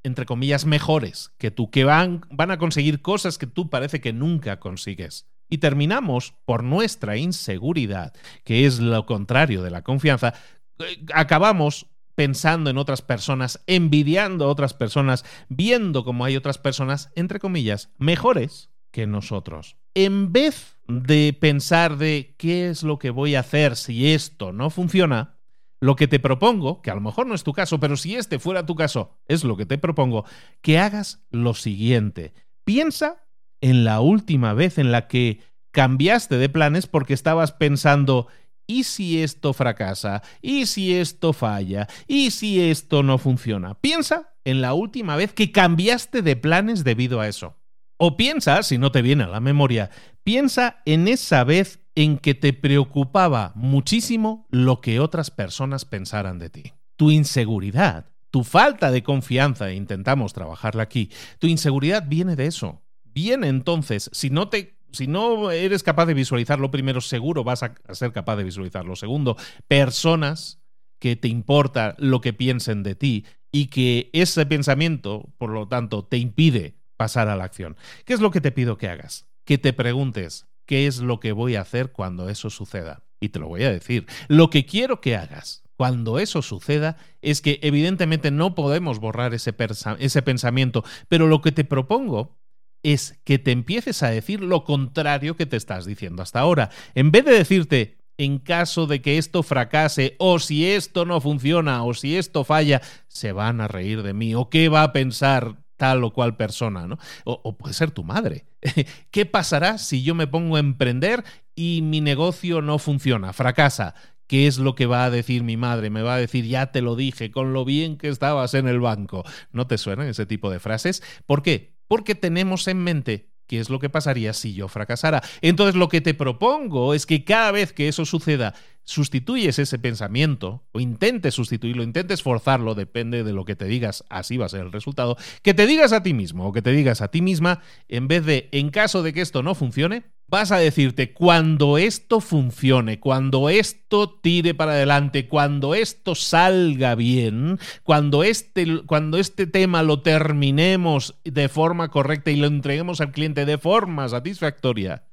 entre 0.03 0.25
comillas, 0.25 0.65
mejores 0.65 1.31
que 1.37 1.51
tú, 1.51 1.69
que 1.69 1.83
van, 1.83 2.21
van 2.29 2.51
a 2.51 2.57
conseguir 2.57 3.01
cosas 3.01 3.37
que 3.37 3.47
tú 3.47 3.69
parece 3.69 4.01
que 4.01 4.13
nunca 4.13 4.59
consigues. 4.59 5.27
Y 5.49 5.59
terminamos 5.59 6.33
por 6.45 6.63
nuestra 6.63 7.17
inseguridad, 7.17 8.13
que 8.43 8.65
es 8.65 8.79
lo 8.79 9.05
contrario 9.05 9.61
de 9.61 9.69
la 9.69 9.83
confianza, 9.83 10.33
eh, 10.79 11.05
acabamos 11.13 11.87
pensando 12.15 12.69
en 12.69 12.77
otras 12.77 13.01
personas, 13.01 13.63
envidiando 13.67 14.45
a 14.45 14.47
otras 14.47 14.73
personas, 14.73 15.25
viendo 15.49 16.03
cómo 16.03 16.25
hay 16.25 16.35
otras 16.37 16.57
personas, 16.57 17.11
entre 17.15 17.39
comillas, 17.39 17.93
mejores 17.97 18.71
que 18.91 19.05
nosotros. 19.05 19.77
En 19.93 20.31
vez 20.31 20.77
de 20.87 21.37
pensar 21.39 21.97
de 21.97 22.35
qué 22.37 22.69
es 22.69 22.83
lo 22.83 22.97
que 22.97 23.09
voy 23.09 23.35
a 23.35 23.41
hacer 23.41 23.75
si 23.75 24.11
esto 24.11 24.51
no 24.51 24.69
funciona, 24.69 25.37
lo 25.81 25.95
que 25.95 26.07
te 26.07 26.19
propongo, 26.19 26.81
que 26.81 26.91
a 26.91 26.95
lo 26.95 27.01
mejor 27.01 27.27
no 27.27 27.35
es 27.35 27.43
tu 27.43 27.53
caso, 27.53 27.79
pero 27.79 27.97
si 27.97 28.15
este 28.15 28.39
fuera 28.39 28.65
tu 28.65 28.75
caso, 28.75 29.19
es 29.27 29.43
lo 29.43 29.57
que 29.57 29.65
te 29.65 29.77
propongo, 29.77 30.25
que 30.61 30.79
hagas 30.79 31.25
lo 31.29 31.53
siguiente. 31.53 32.33
Piensa 32.63 33.27
en 33.61 33.83
la 33.83 33.99
última 33.99 34.53
vez 34.53 34.77
en 34.77 34.91
la 34.91 35.07
que 35.07 35.41
cambiaste 35.71 36.37
de 36.37 36.49
planes 36.49 36.87
porque 36.87 37.13
estabas 37.13 37.51
pensando 37.51 38.27
¿Y 38.67 38.83
si 38.83 39.21
esto 39.21 39.53
fracasa? 39.53 40.21
¿Y 40.41 40.65
si 40.65 40.95
esto 40.95 41.33
falla? 41.33 41.87
¿Y 42.07 42.31
si 42.31 42.61
esto 42.61 43.03
no 43.03 43.17
funciona? 43.17 43.75
Piensa 43.75 44.35
en 44.43 44.61
la 44.61 44.73
última 44.73 45.15
vez 45.15 45.33
que 45.33 45.51
cambiaste 45.51 46.21
de 46.21 46.35
planes 46.35 46.83
debido 46.83 47.19
a 47.19 47.27
eso. 47.27 47.57
O 47.97 48.17
piensa, 48.17 48.63
si 48.63 48.77
no 48.77 48.91
te 48.91 49.01
viene 49.01 49.23
a 49.23 49.27
la 49.27 49.39
memoria, 49.39 49.89
piensa 50.23 50.81
en 50.85 51.07
esa 51.07 51.43
vez 51.43 51.79
en 51.95 52.17
que 52.17 52.35
te 52.35 52.51
preocupaba 52.51 53.53
muchísimo 53.55 54.47
lo 54.49 54.81
que 54.81 54.99
otras 54.99 55.31
personas 55.31 55.85
pensaran 55.85 56.39
de 56.39 56.49
ti. 56.49 56.73
Tu 56.97 57.11
inseguridad, 57.11 58.11
tu 58.31 58.43
falta 58.43 58.91
de 58.91 59.01
confianza, 59.01 59.69
e 59.69 59.75
intentamos 59.75 60.33
trabajarla 60.33 60.83
aquí, 60.83 61.09
tu 61.39 61.47
inseguridad 61.47 62.03
viene 62.05 62.35
de 62.35 62.47
eso. 62.47 62.81
Viene 63.03 63.47
entonces, 63.47 64.09
si 64.11 64.29
no 64.29 64.49
te 64.49 64.74
si 64.95 65.07
no 65.07 65.51
eres 65.51 65.83
capaz 65.83 66.05
de 66.07 66.13
visualizarlo 66.13 66.71
primero, 66.71 67.01
seguro 67.01 67.43
vas 67.43 67.63
a 67.63 67.75
ser 67.93 68.11
capaz 68.11 68.37
de 68.37 68.43
visualizarlo. 68.43 68.95
Segundo, 68.95 69.37
personas 69.67 70.61
que 70.99 71.15
te 71.15 71.27
importa 71.27 71.95
lo 71.99 72.21
que 72.21 72.33
piensen 72.33 72.83
de 72.83 72.95
ti 72.95 73.25
y 73.51 73.67
que 73.67 74.09
ese 74.13 74.45
pensamiento, 74.45 75.33
por 75.37 75.51
lo 75.51 75.67
tanto, 75.67 76.03
te 76.03 76.17
impide 76.17 76.77
pasar 76.97 77.29
a 77.29 77.35
la 77.35 77.43
acción. 77.43 77.77
¿Qué 78.05 78.13
es 78.13 78.19
lo 78.19 78.31
que 78.31 78.41
te 78.41 78.51
pido 78.51 78.77
que 78.77 78.89
hagas? 78.89 79.27
Que 79.43 79.57
te 79.57 79.73
preguntes, 79.73 80.47
¿qué 80.65 80.87
es 80.87 80.99
lo 80.99 81.19
que 81.19 81.31
voy 81.31 81.55
a 81.55 81.61
hacer 81.61 81.91
cuando 81.91 82.29
eso 82.29 82.49
suceda? 82.49 83.03
Y 83.19 83.29
te 83.29 83.39
lo 83.39 83.47
voy 83.47 83.63
a 83.63 83.71
decir. 83.71 84.07
Lo 84.27 84.49
que 84.49 84.65
quiero 84.65 85.01
que 85.01 85.15
hagas 85.15 85.63
cuando 85.77 86.19
eso 86.19 86.41
suceda 86.41 86.97
es 87.21 87.41
que 87.41 87.59
evidentemente 87.61 88.31
no 88.31 88.55
podemos 88.55 88.99
borrar 88.99 89.33
ese, 89.33 89.53
ese 89.99 90.21
pensamiento, 90.21 90.83
pero 91.07 91.27
lo 91.27 91.41
que 91.41 91.51
te 91.51 91.65
propongo 91.65 92.37
es 92.85 93.19
que 93.23 93.39
te 93.39 93.51
empieces 93.51 94.03
a 94.03 94.11
decir 94.11 94.41
lo 94.41 94.63
contrario 94.63 95.35
que 95.35 95.47
te 95.47 95.57
estás 95.57 95.87
diciendo 95.87 96.21
hasta 96.21 96.39
ahora. 96.39 96.69
En 96.93 97.11
vez 97.11 97.25
de 97.25 97.33
decirte, 97.33 97.97
en 98.19 98.37
caso 98.37 98.85
de 98.85 99.01
que 99.01 99.17
esto 99.17 99.41
fracase, 99.41 100.15
o 100.19 100.37
si 100.37 100.67
esto 100.67 101.03
no 101.03 101.19
funciona, 101.19 101.83
o 101.83 101.95
si 101.95 102.15
esto 102.15 102.43
falla, 102.43 102.83
se 103.07 103.31
van 103.31 103.59
a 103.59 103.67
reír 103.67 104.03
de 104.03 104.13
mí, 104.13 104.35
o 104.35 104.51
qué 104.51 104.69
va 104.69 104.83
a 104.83 104.93
pensar 104.93 105.57
tal 105.77 106.03
o 106.03 106.13
cual 106.13 106.37
persona, 106.37 106.85
¿no? 106.85 106.99
O, 107.23 107.41
o 107.43 107.57
puede 107.57 107.73
ser 107.73 107.89
tu 107.89 108.03
madre. 108.03 108.45
¿Qué 109.11 109.25
pasará 109.25 109.79
si 109.79 110.03
yo 110.03 110.13
me 110.13 110.27
pongo 110.27 110.55
a 110.55 110.59
emprender 110.59 111.23
y 111.55 111.81
mi 111.81 112.01
negocio 112.01 112.61
no 112.61 112.77
funciona, 112.77 113.33
fracasa? 113.33 113.95
¿Qué 114.27 114.45
es 114.45 114.59
lo 114.59 114.75
que 114.75 114.85
va 114.85 115.05
a 115.05 115.09
decir 115.09 115.43
mi 115.43 115.57
madre? 115.57 115.89
Me 115.89 116.03
va 116.03 116.15
a 116.15 116.19
decir, 116.19 116.45
ya 116.45 116.71
te 116.71 116.81
lo 116.81 116.95
dije, 116.95 117.31
con 117.31 117.53
lo 117.53 117.65
bien 117.65 117.97
que 117.97 118.09
estabas 118.09 118.53
en 118.53 118.67
el 118.67 118.79
banco. 118.79 119.23
¿No 119.51 119.65
te 119.65 119.79
suenan 119.79 120.07
ese 120.07 120.25
tipo 120.25 120.51
de 120.51 120.59
frases? 120.59 121.03
¿Por 121.25 121.41
qué? 121.41 121.74
Porque 121.87 122.15
tenemos 122.15 122.67
en 122.67 122.83
mente 122.83 123.29
qué 123.47 123.59
es 123.59 123.69
lo 123.69 123.79
que 123.79 123.89
pasaría 123.89 124.33
si 124.33 124.53
yo 124.53 124.67
fracasara. 124.67 125.23
Entonces 125.41 125.75
lo 125.75 125.87
que 125.87 126.01
te 126.01 126.13
propongo 126.13 126.93
es 126.93 127.05
que 127.05 127.23
cada 127.23 127.51
vez 127.51 127.73
que 127.73 127.87
eso 127.87 128.05
suceda, 128.05 128.55
sustituyes 128.83 129.59
ese 129.59 129.79
pensamiento 129.79 130.63
o 130.71 130.79
intentes 130.79 131.33
sustituirlo, 131.33 131.83
intentes 131.83 132.21
forzarlo, 132.21 132.75
depende 132.75 133.23
de 133.23 133.33
lo 133.33 133.45
que 133.45 133.55
te 133.55 133.65
digas, 133.65 134.03
así 134.09 134.37
va 134.37 134.45
a 134.45 134.49
ser 134.49 134.61
el 134.61 134.71
resultado, 134.71 135.17
que 135.41 135.53
te 135.53 135.67
digas 135.67 135.91
a 135.91 136.03
ti 136.03 136.13
mismo 136.13 136.47
o 136.47 136.53
que 136.53 136.61
te 136.61 136.71
digas 136.71 137.01
a 137.01 137.09
ti 137.09 137.21
misma, 137.21 137.61
en 137.87 138.07
vez 138.07 138.25
de 138.25 138.49
en 138.51 138.69
caso 138.69 139.03
de 139.03 139.13
que 139.13 139.21
esto 139.21 139.43
no 139.43 139.55
funcione, 139.55 140.03
vas 140.27 140.51
a 140.51 140.57
decirte 140.57 141.13
cuando 141.13 141.77
esto 141.77 142.19
funcione, 142.19 142.99
cuando 142.99 143.49
esto 143.49 144.19
tire 144.21 144.53
para 144.53 144.73
adelante, 144.73 145.27
cuando 145.27 145.75
esto 145.75 146.15
salga 146.15 146.95
bien, 146.95 147.59
cuando 147.83 148.23
este, 148.23 148.83
cuando 148.85 149.17
este 149.17 149.47
tema 149.47 149.83
lo 149.83 150.01
terminemos 150.01 151.19
de 151.23 151.49
forma 151.49 151.89
correcta 151.89 152.31
y 152.31 152.37
lo 152.37 152.47
entreguemos 152.47 153.01
al 153.01 153.11
cliente 153.11 153.45
de 153.45 153.57
forma 153.57 154.07
satisfactoria, 154.09 155.07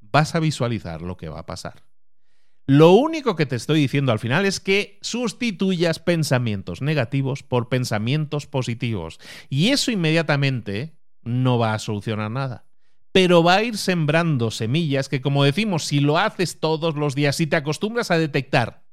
vas 0.00 0.34
a 0.34 0.40
visualizar 0.40 1.02
lo 1.02 1.16
que 1.16 1.28
va 1.28 1.40
a 1.40 1.46
pasar. 1.46 1.84
Lo 2.66 2.92
único 2.92 3.34
que 3.34 3.46
te 3.46 3.56
estoy 3.56 3.80
diciendo 3.80 4.12
al 4.12 4.18
final 4.18 4.44
es 4.44 4.60
que 4.60 4.98
sustituyas 5.00 6.00
pensamientos 6.00 6.82
negativos 6.82 7.42
por 7.42 7.70
pensamientos 7.70 8.46
positivos. 8.46 9.18
Y 9.48 9.70
eso 9.70 9.90
inmediatamente 9.90 10.98
no 11.22 11.58
va 11.58 11.72
a 11.72 11.78
solucionar 11.78 12.30
nada. 12.30 12.67
Pero 13.12 13.42
va 13.42 13.56
a 13.56 13.62
ir 13.62 13.78
sembrando 13.78 14.50
semillas 14.50 15.08
que, 15.08 15.20
como 15.20 15.44
decimos, 15.44 15.84
si 15.84 16.00
lo 16.00 16.18
haces 16.18 16.60
todos 16.60 16.94
los 16.94 17.14
días, 17.14 17.36
si 17.36 17.46
te 17.46 17.56
acostumbras 17.56 18.10
a 18.10 18.18
detectar 18.18 18.84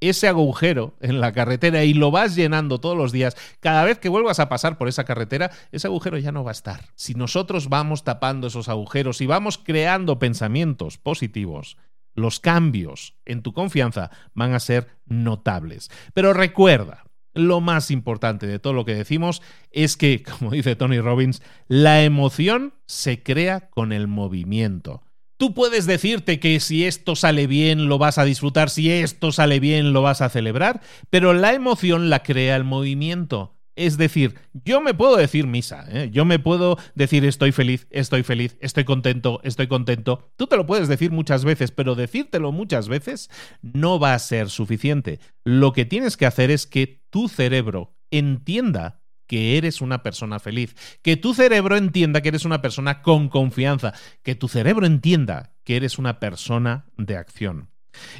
ese 0.00 0.28
agujero 0.28 0.96
en 1.00 1.20
la 1.20 1.32
carretera 1.32 1.84
y 1.84 1.92
lo 1.92 2.10
vas 2.10 2.34
llenando 2.34 2.80
todos 2.80 2.96
los 2.96 3.12
días, 3.12 3.36
cada 3.60 3.84
vez 3.84 3.98
que 3.98 4.08
vuelvas 4.08 4.40
a 4.40 4.48
pasar 4.48 4.78
por 4.78 4.88
esa 4.88 5.04
carretera, 5.04 5.50
ese 5.72 5.86
agujero 5.86 6.18
ya 6.18 6.32
no 6.32 6.42
va 6.42 6.50
a 6.50 6.52
estar. 6.52 6.86
Si 6.94 7.14
nosotros 7.14 7.68
vamos 7.68 8.02
tapando 8.02 8.46
esos 8.46 8.68
agujeros 8.68 9.20
y 9.20 9.26
vamos 9.26 9.58
creando 9.58 10.18
pensamientos 10.18 10.96
positivos, 10.96 11.76
los 12.14 12.40
cambios 12.40 13.14
en 13.24 13.42
tu 13.42 13.52
confianza 13.52 14.10
van 14.34 14.54
a 14.54 14.60
ser 14.60 14.88
notables. 15.04 15.90
Pero 16.14 16.32
recuerda, 16.32 17.04
lo 17.34 17.60
más 17.60 17.90
importante 17.90 18.46
de 18.46 18.58
todo 18.58 18.72
lo 18.72 18.84
que 18.84 18.94
decimos 18.94 19.42
es 19.70 19.96
que, 19.96 20.22
como 20.38 20.50
dice 20.50 20.76
Tony 20.76 21.00
Robbins, 21.00 21.42
la 21.68 22.02
emoción 22.02 22.74
se 22.86 23.22
crea 23.22 23.70
con 23.70 23.92
el 23.92 24.08
movimiento. 24.08 25.02
Tú 25.36 25.54
puedes 25.54 25.86
decirte 25.86 26.38
que 26.38 26.60
si 26.60 26.84
esto 26.84 27.16
sale 27.16 27.46
bien 27.46 27.88
lo 27.88 27.96
vas 27.96 28.18
a 28.18 28.24
disfrutar, 28.24 28.68
si 28.68 28.90
esto 28.90 29.32
sale 29.32 29.58
bien 29.58 29.94
lo 29.94 30.02
vas 30.02 30.20
a 30.20 30.28
celebrar, 30.28 30.82
pero 31.08 31.32
la 31.32 31.54
emoción 31.54 32.10
la 32.10 32.22
crea 32.22 32.56
el 32.56 32.64
movimiento. 32.64 33.54
Es 33.76 33.96
decir, 33.96 34.34
yo 34.52 34.80
me 34.80 34.94
puedo 34.94 35.16
decir 35.16 35.46
misa, 35.46 35.86
¿eh? 35.88 36.10
yo 36.12 36.24
me 36.24 36.38
puedo 36.38 36.76
decir 36.94 37.24
estoy 37.24 37.52
feliz, 37.52 37.86
estoy 37.90 38.22
feliz, 38.22 38.56
estoy 38.60 38.84
contento, 38.84 39.40
estoy 39.44 39.68
contento. 39.68 40.30
Tú 40.36 40.46
te 40.46 40.56
lo 40.56 40.66
puedes 40.66 40.88
decir 40.88 41.12
muchas 41.12 41.44
veces, 41.44 41.70
pero 41.70 41.94
decírtelo 41.94 42.52
muchas 42.52 42.88
veces 42.88 43.30
no 43.62 43.98
va 43.98 44.14
a 44.14 44.18
ser 44.18 44.50
suficiente. 44.50 45.20
Lo 45.44 45.72
que 45.72 45.84
tienes 45.84 46.16
que 46.16 46.26
hacer 46.26 46.50
es 46.50 46.66
que 46.66 47.02
tu 47.10 47.28
cerebro 47.28 47.96
entienda 48.10 49.00
que 49.30 49.56
eres 49.56 49.80
una 49.80 50.02
persona 50.02 50.40
feliz, 50.40 50.74
que 51.02 51.16
tu 51.16 51.34
cerebro 51.34 51.76
entienda 51.76 52.20
que 52.20 52.30
eres 52.30 52.44
una 52.44 52.60
persona 52.60 53.00
con 53.00 53.28
confianza, 53.28 53.94
que 54.24 54.34
tu 54.34 54.48
cerebro 54.48 54.86
entienda 54.86 55.54
que 55.62 55.76
eres 55.76 55.98
una 55.98 56.18
persona 56.18 56.86
de 56.96 57.16
acción. 57.16 57.69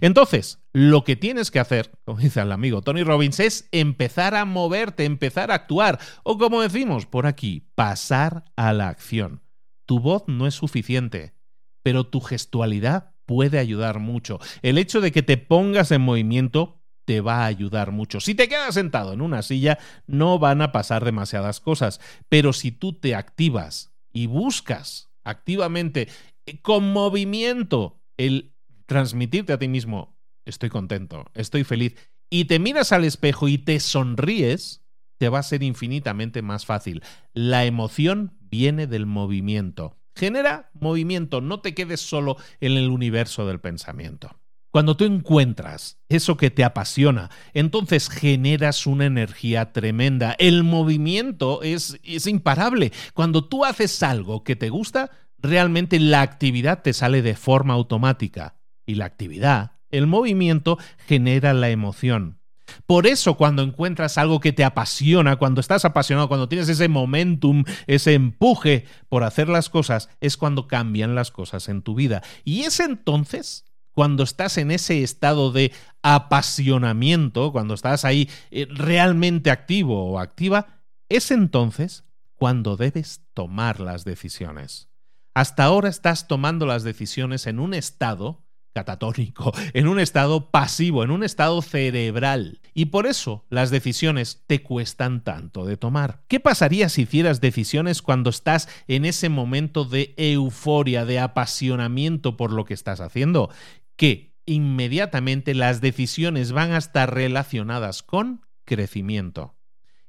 Entonces, 0.00 0.62
lo 0.72 1.04
que 1.04 1.16
tienes 1.16 1.50
que 1.50 1.61
hacer, 1.61 1.90
como 2.04 2.18
dice 2.18 2.40
el 2.40 2.52
amigo 2.52 2.83
Tony 2.83 3.02
Robbins, 3.02 3.40
es 3.40 3.68
empezar 3.72 4.35
a 4.35 4.44
moverte, 4.44 5.04
empezar 5.04 5.50
a 5.50 5.54
actuar, 5.54 5.98
o 6.22 6.38
como 6.38 6.62
decimos 6.62 7.06
por 7.06 7.26
aquí, 7.26 7.68
pasar 7.74 8.44
a 8.56 8.72
la 8.72 8.88
acción. 8.88 9.42
Tu 9.87 9.98
voz 10.00 10.24
no 10.26 10.46
es 10.46 10.54
suficiente, 10.54 11.35
pero 11.83 12.06
tu 12.06 12.20
gestualidad 12.20 13.14
puede 13.26 13.59
ayudar 13.59 13.98
mucho. 13.98 14.38
El 14.62 14.78
hecho 14.78 15.00
de 15.00 15.12
que 15.12 15.22
te 15.22 15.37
pongas 15.37 15.90
en 15.92 16.02
movimiento 16.02 16.80
te 17.04 17.20
va 17.20 17.42
a 17.42 17.46
ayudar 17.46 17.90
mucho. 17.90 18.20
Si 18.20 18.35
te 18.35 18.48
quedas 18.48 18.74
sentado 18.74 19.12
en 19.12 19.20
una 19.20 19.42
silla, 19.42 19.78
no 20.06 20.38
van 20.38 20.62
a 20.62 20.70
pasar 20.70 21.04
demasiadas 21.04 21.61
cosas, 21.61 22.00
pero 22.28 22.52
si 22.52 22.70
tú 22.70 22.92
te 22.92 23.14
activas 23.14 23.92
y 24.12 24.26
buscas 24.26 25.11
activamente 25.24 26.09
eh, 26.46 26.61
con 26.61 26.92
movimiento 26.92 28.00
el 28.16 28.54
transmitirte 28.90 29.53
a 29.53 29.59
ti 29.61 29.68
mismo, 29.68 30.18
estoy 30.44 30.68
contento, 30.68 31.24
estoy 31.35 31.62
feliz, 31.62 31.94
y 32.29 32.46
te 32.46 32.59
miras 32.59 32.90
al 32.90 33.05
espejo 33.05 33.46
y 33.46 33.57
te 33.57 33.79
sonríes, 33.79 34.85
te 35.16 35.29
va 35.29 35.38
a 35.38 35.44
ser 35.44 35.62
infinitamente 35.62 36.42
más 36.42 36.66
fácil. 36.66 37.00
La 37.33 37.64
emoción 37.66 38.37
viene 38.40 38.88
del 38.88 39.07
movimiento. 39.07 39.96
Genera 40.16 40.72
movimiento, 40.74 41.40
no 41.40 41.61
te 41.61 41.72
quedes 41.72 42.00
solo 42.00 42.37
en 42.59 42.72
el 42.72 42.88
universo 42.88 43.46
del 43.46 43.61
pensamiento. 43.61 44.40
Cuando 44.72 44.96
tú 44.96 45.05
encuentras 45.05 46.00
eso 46.09 46.37
que 46.37 46.50
te 46.50 46.64
apasiona, 46.64 47.31
entonces 47.55 48.09
generas 48.09 48.88
una 48.88 49.07
energía 49.07 49.72
tremenda. 49.72 50.35
El 50.40 50.64
movimiento 50.64 51.62
es, 51.62 52.00
es, 52.03 52.26
imparable. 52.26 52.90
Cuando 53.14 53.44
tú 53.44 53.64
haces 53.64 54.03
algo 54.03 54.42
que 54.42 54.57
te 54.57 54.68
gusta, 54.68 55.12
realmente 55.38 56.00
la 56.00 56.22
actividad 56.22 56.83
te 56.83 56.92
sale 56.92 57.22
de 57.22 57.37
forma 57.37 57.74
automática. 57.74 58.57
Y 58.90 58.96
la 58.96 59.05
actividad, 59.05 59.79
el 59.90 60.09
movimiento, 60.09 60.76
genera 61.07 61.55
la 61.55 61.70
emoción. 61.70 62.40
Por 62.87 63.07
eso 63.07 63.37
cuando 63.37 63.62
encuentras 63.62 64.18
algo 64.18 64.40
que 64.40 64.53
te 64.53 64.64
apasiona, 64.64 65.37
cuando 65.37 65.61
estás 65.61 65.85
apasionado, 65.85 66.26
cuando 66.26 66.48
tienes 66.48 66.68
ese 66.68 66.88
momentum, 66.88 67.62
ese 67.87 68.14
empuje 68.14 68.85
por 69.09 69.22
hacer 69.22 69.48
las 69.48 69.70
cosas, 69.70 70.09
es 70.20 70.37
cuando 70.37 70.66
cambian 70.66 71.14
las 71.14 71.31
cosas 71.31 71.68
en 71.68 71.83
tu 71.83 71.94
vida. 71.94 72.20
Y 72.44 72.62
es 72.62 72.81
entonces 72.81 73.64
cuando 73.92 74.24
estás 74.24 74.59
en 74.59 74.72
ese 74.72 75.05
estado 75.05 75.53
de 75.53 75.72
apasionamiento, 76.03 77.53
cuando 77.53 77.74
estás 77.74 78.05
ahí 78.05 78.29
eh, 78.50 78.66
realmente 78.68 79.53
activo 79.53 80.11
o 80.11 80.18
activa, 80.18 80.81
es 81.09 81.31
entonces 81.31 82.05
cuando 82.35 82.76
debes 82.76 83.22
tomar 83.35 83.79
las 83.79 84.05
decisiones. 84.05 84.88
Hasta 85.35 85.64
ahora 85.64 85.88
estás 85.88 86.26
tomando 86.26 86.66
las 86.66 86.83
decisiones 86.83 87.46
en 87.46 87.61
un 87.61 87.72
estado 87.74 88.42
catatónico, 88.72 89.52
en 89.74 89.88
un 89.88 90.00
estado 90.00 90.50
pasivo, 90.50 91.04
en 91.04 91.11
un 91.11 91.24
estado 91.24 91.62
cerebral. 91.62 92.61
Y 92.74 92.87
por 92.87 93.06
eso 93.06 93.44
las 93.50 93.70
decisiones 93.70 94.44
te 94.46 94.62
cuestan 94.62 95.22
tanto 95.24 95.64
de 95.64 95.76
tomar. 95.76 96.22
¿Qué 96.28 96.40
pasaría 96.40 96.88
si 96.88 97.02
hicieras 97.02 97.40
decisiones 97.40 98.02
cuando 98.02 98.30
estás 98.30 98.68
en 98.88 99.04
ese 99.04 99.28
momento 99.28 99.85
de 99.85 100.14
euforia, 100.16 101.04
de 101.04 101.18
apasionamiento 101.18 102.37
por 102.37 102.52
lo 102.52 102.64
que 102.64 102.74
estás 102.74 103.00
haciendo? 103.00 103.50
Que 103.96 104.35
inmediatamente 104.46 105.54
las 105.54 105.80
decisiones 105.80 106.52
van 106.52 106.72
a 106.72 106.78
estar 106.78 107.14
relacionadas 107.14 108.02
con 108.02 108.46
crecimiento. 108.64 109.56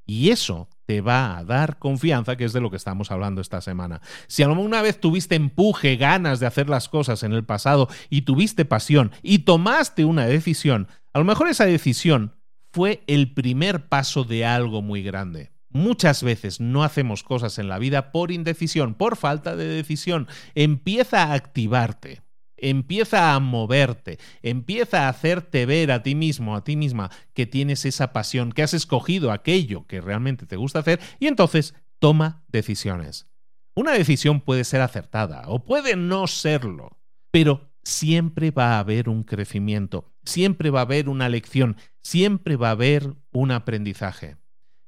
Y 0.05 0.29
eso 0.29 0.69
te 0.91 0.99
va 0.99 1.37
a 1.37 1.45
dar 1.45 1.79
confianza, 1.79 2.35
que 2.35 2.43
es 2.43 2.51
de 2.51 2.59
lo 2.59 2.69
que 2.69 2.75
estamos 2.75 3.11
hablando 3.11 3.39
esta 3.39 3.61
semana. 3.61 4.01
Si 4.27 4.43
alguna 4.43 4.81
vez 4.81 4.99
tuviste 4.99 5.35
empuje, 5.35 5.95
ganas 5.95 6.41
de 6.41 6.47
hacer 6.47 6.69
las 6.69 6.89
cosas 6.89 7.23
en 7.23 7.31
el 7.31 7.45
pasado 7.45 7.87
y 8.09 8.23
tuviste 8.23 8.65
pasión 8.65 9.13
y 9.23 9.39
tomaste 9.39 10.03
una 10.03 10.25
decisión, 10.25 10.89
a 11.13 11.19
lo 11.19 11.23
mejor 11.23 11.47
esa 11.47 11.65
decisión 11.65 12.35
fue 12.73 13.05
el 13.07 13.33
primer 13.33 13.87
paso 13.87 14.25
de 14.25 14.45
algo 14.45 14.81
muy 14.81 15.01
grande. 15.01 15.53
Muchas 15.69 16.23
veces 16.23 16.59
no 16.59 16.83
hacemos 16.83 17.23
cosas 17.23 17.57
en 17.57 17.69
la 17.69 17.79
vida 17.79 18.11
por 18.11 18.29
indecisión, 18.29 18.93
por 18.93 19.15
falta 19.15 19.55
de 19.55 19.67
decisión. 19.67 20.27
Empieza 20.55 21.23
a 21.23 21.33
activarte 21.35 22.21
empieza 22.61 23.33
a 23.33 23.39
moverte, 23.39 24.19
empieza 24.41 25.05
a 25.05 25.09
hacerte 25.09 25.65
ver 25.65 25.91
a 25.91 26.03
ti 26.03 26.15
mismo, 26.15 26.55
a 26.55 26.63
ti 26.63 26.75
misma, 26.75 27.09
que 27.33 27.45
tienes 27.45 27.85
esa 27.85 28.13
pasión, 28.13 28.51
que 28.51 28.63
has 28.63 28.73
escogido 28.73 29.31
aquello 29.31 29.85
que 29.87 29.99
realmente 29.99 30.45
te 30.45 30.55
gusta 30.55 30.79
hacer 30.79 30.99
y 31.19 31.27
entonces 31.27 31.75
toma 31.99 32.43
decisiones. 32.47 33.27
Una 33.75 33.91
decisión 33.93 34.41
puede 34.41 34.63
ser 34.63 34.81
acertada 34.81 35.43
o 35.47 35.63
puede 35.63 35.95
no 35.95 36.27
serlo, 36.27 36.99
pero 37.31 37.71
siempre 37.83 38.51
va 38.51 38.75
a 38.75 38.79
haber 38.79 39.09
un 39.09 39.23
crecimiento, 39.23 40.13
siempre 40.23 40.69
va 40.69 40.79
a 40.79 40.83
haber 40.83 41.09
una 41.09 41.29
lección, 41.29 41.77
siempre 42.03 42.55
va 42.55 42.69
a 42.69 42.71
haber 42.71 43.15
un 43.31 43.51
aprendizaje. 43.51 44.37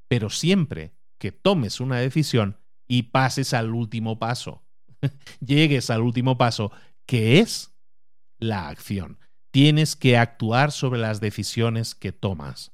Pero 0.08 0.30
siempre 0.30 0.94
que 1.18 1.32
tomes 1.32 1.80
una 1.80 1.98
decisión 1.98 2.58
y 2.86 3.04
pases 3.04 3.54
al 3.54 3.74
último 3.74 4.18
paso, 4.18 4.62
llegues 5.40 5.90
al 5.90 6.02
último 6.02 6.36
paso, 6.36 6.70
que 7.06 7.40
es 7.40 7.74
la 8.38 8.68
acción. 8.68 9.18
Tienes 9.50 9.96
que 9.96 10.16
actuar 10.16 10.72
sobre 10.72 11.00
las 11.00 11.20
decisiones 11.20 11.94
que 11.94 12.12
tomas. 12.12 12.72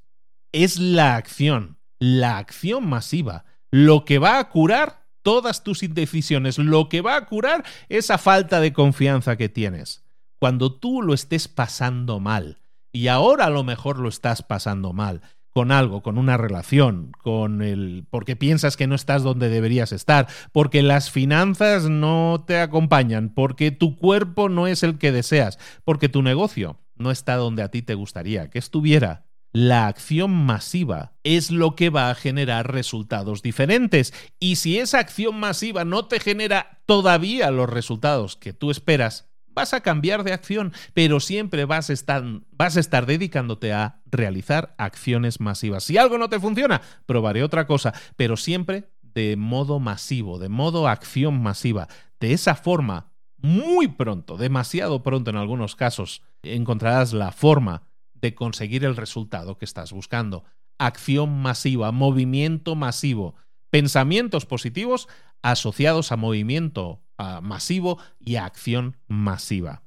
Es 0.52 0.78
la 0.78 1.16
acción, 1.16 1.78
la 1.98 2.38
acción 2.38 2.88
masiva, 2.88 3.44
lo 3.70 4.04
que 4.04 4.18
va 4.18 4.38
a 4.38 4.48
curar 4.48 5.06
todas 5.22 5.62
tus 5.62 5.82
indecisiones, 5.82 6.58
lo 6.58 6.88
que 6.88 7.02
va 7.02 7.16
a 7.16 7.26
curar 7.26 7.64
esa 7.88 8.18
falta 8.18 8.60
de 8.60 8.72
confianza 8.72 9.36
que 9.36 9.48
tienes. 9.48 10.02
Cuando 10.38 10.72
tú 10.72 11.02
lo 11.02 11.12
estés 11.12 11.48
pasando 11.48 12.18
mal, 12.18 12.62
y 12.92 13.08
ahora 13.08 13.44
a 13.44 13.50
lo 13.50 13.62
mejor 13.62 13.98
lo 13.98 14.08
estás 14.08 14.42
pasando 14.42 14.92
mal, 14.92 15.20
con 15.52 15.72
algo, 15.72 16.02
con 16.02 16.18
una 16.18 16.36
relación, 16.36 17.12
con 17.22 17.62
el 17.62 18.06
porque 18.10 18.36
piensas 18.36 18.76
que 18.76 18.86
no 18.86 18.94
estás 18.94 19.22
donde 19.22 19.48
deberías 19.48 19.92
estar, 19.92 20.28
porque 20.52 20.82
las 20.82 21.10
finanzas 21.10 21.88
no 21.88 22.44
te 22.46 22.60
acompañan, 22.60 23.30
porque 23.34 23.70
tu 23.70 23.96
cuerpo 23.96 24.48
no 24.48 24.66
es 24.66 24.82
el 24.82 24.98
que 24.98 25.12
deseas, 25.12 25.58
porque 25.84 26.08
tu 26.08 26.22
negocio 26.22 26.80
no 26.96 27.10
está 27.10 27.36
donde 27.36 27.62
a 27.62 27.70
ti 27.70 27.82
te 27.82 27.94
gustaría 27.94 28.50
que 28.50 28.58
estuviera. 28.58 29.26
La 29.52 29.88
acción 29.88 30.30
masiva 30.30 31.14
es 31.24 31.50
lo 31.50 31.74
que 31.74 31.90
va 31.90 32.10
a 32.10 32.14
generar 32.14 32.72
resultados 32.72 33.42
diferentes. 33.42 34.14
Y 34.38 34.56
si 34.56 34.78
esa 34.78 35.00
acción 35.00 35.40
masiva 35.40 35.84
no 35.84 36.06
te 36.06 36.20
genera 36.20 36.82
todavía 36.86 37.50
los 37.50 37.68
resultados 37.68 38.36
que 38.36 38.52
tú 38.52 38.70
esperas, 38.70 39.29
vas 39.60 39.74
a 39.74 39.82
cambiar 39.82 40.24
de 40.24 40.32
acción, 40.32 40.72
pero 40.94 41.20
siempre 41.20 41.66
vas 41.66 41.90
a, 41.90 41.92
estar, 41.92 42.24
vas 42.50 42.78
a 42.78 42.80
estar 42.80 43.04
dedicándote 43.04 43.74
a 43.74 44.00
realizar 44.06 44.74
acciones 44.78 45.38
masivas. 45.38 45.84
Si 45.84 45.98
algo 45.98 46.16
no 46.16 46.30
te 46.30 46.40
funciona, 46.40 46.80
probaré 47.04 47.44
otra 47.44 47.66
cosa, 47.66 47.92
pero 48.16 48.38
siempre 48.38 48.90
de 49.02 49.36
modo 49.36 49.78
masivo, 49.78 50.38
de 50.38 50.48
modo 50.48 50.88
acción 50.88 51.42
masiva. 51.42 51.88
De 52.20 52.32
esa 52.32 52.54
forma, 52.54 53.12
muy 53.36 53.88
pronto, 53.88 54.38
demasiado 54.38 55.02
pronto 55.02 55.28
en 55.28 55.36
algunos 55.36 55.76
casos, 55.76 56.22
encontrarás 56.42 57.12
la 57.12 57.30
forma 57.30 57.82
de 58.14 58.34
conseguir 58.34 58.84
el 58.84 58.96
resultado 58.96 59.58
que 59.58 59.66
estás 59.66 59.92
buscando. 59.92 60.44
Acción 60.78 61.42
masiva, 61.42 61.92
movimiento 61.92 62.76
masivo, 62.76 63.34
pensamientos 63.68 64.46
positivos 64.46 65.06
asociados 65.42 66.12
a 66.12 66.16
movimiento 66.16 67.02
masivo 67.42 67.98
y 68.18 68.36
a 68.36 68.44
acción 68.44 68.96
masiva. 69.08 69.82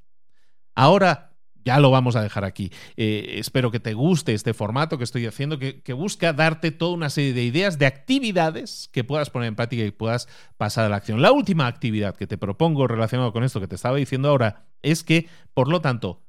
Ahora, 0.76 1.34
ya 1.66 1.80
lo 1.80 1.92
vamos 1.92 2.16
a 2.16 2.22
dejar 2.22 2.44
aquí. 2.46 2.72
Eh, 2.98 3.36
espero 3.38 3.72
que 3.72 3.80
te 3.80 3.94
guste 3.94 4.34
este 4.34 4.54
formato 4.54 4.98
que 4.98 5.04
estoy 5.04 5.26
haciendo, 5.26 5.60
que, 5.60 5.82
que, 5.82 5.94
busca 5.94 6.34
darte 6.34 6.72
toda 6.72 6.94
una 6.94 7.10
serie 7.10 7.34
de 7.34 7.44
ideas, 7.44 7.80
de 7.80 7.86
actividades 7.86 8.90
que 8.92 9.04
puedas 9.04 9.30
poner 9.30 9.48
en 9.48 9.56
práctica 9.56 9.84
y 9.84 9.92
puedas 9.92 10.28
pasar 10.58 10.86
a 10.86 10.90
la 10.90 10.98
acción. 10.98 11.22
La 11.22 11.32
última 11.32 11.68
actividad 11.68 12.16
que 12.16 12.28
te 12.28 12.38
propongo 12.38 12.88
relacionado 12.88 13.32
con 13.32 13.44
esto 13.44 13.62
que 13.62 13.68
te 13.68 13.76
estaba 13.76 13.98
diciendo 13.98 14.30
ahora 14.30 14.68
es 14.82 15.04
que, 15.04 15.30
por 15.54 15.70
lo 15.70 15.82
tanto, 15.82 16.24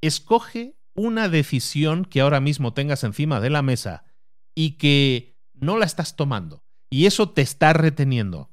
escoge 0.00 0.76
una 0.94 1.28
decisión 1.28 2.04
que 2.04 2.20
ahora 2.20 2.40
mismo 2.40 2.74
tengas 2.74 3.04
encima 3.04 3.40
de 3.40 3.50
la 3.50 3.62
mesa 3.62 4.04
y 4.54 4.72
que 4.72 5.38
no 5.54 5.78
la 5.78 5.86
estás 5.86 6.16
tomando 6.16 6.64
y 6.90 7.06
eso 7.06 7.30
te 7.30 7.42
está 7.42 7.72
reteniendo. 7.72 8.49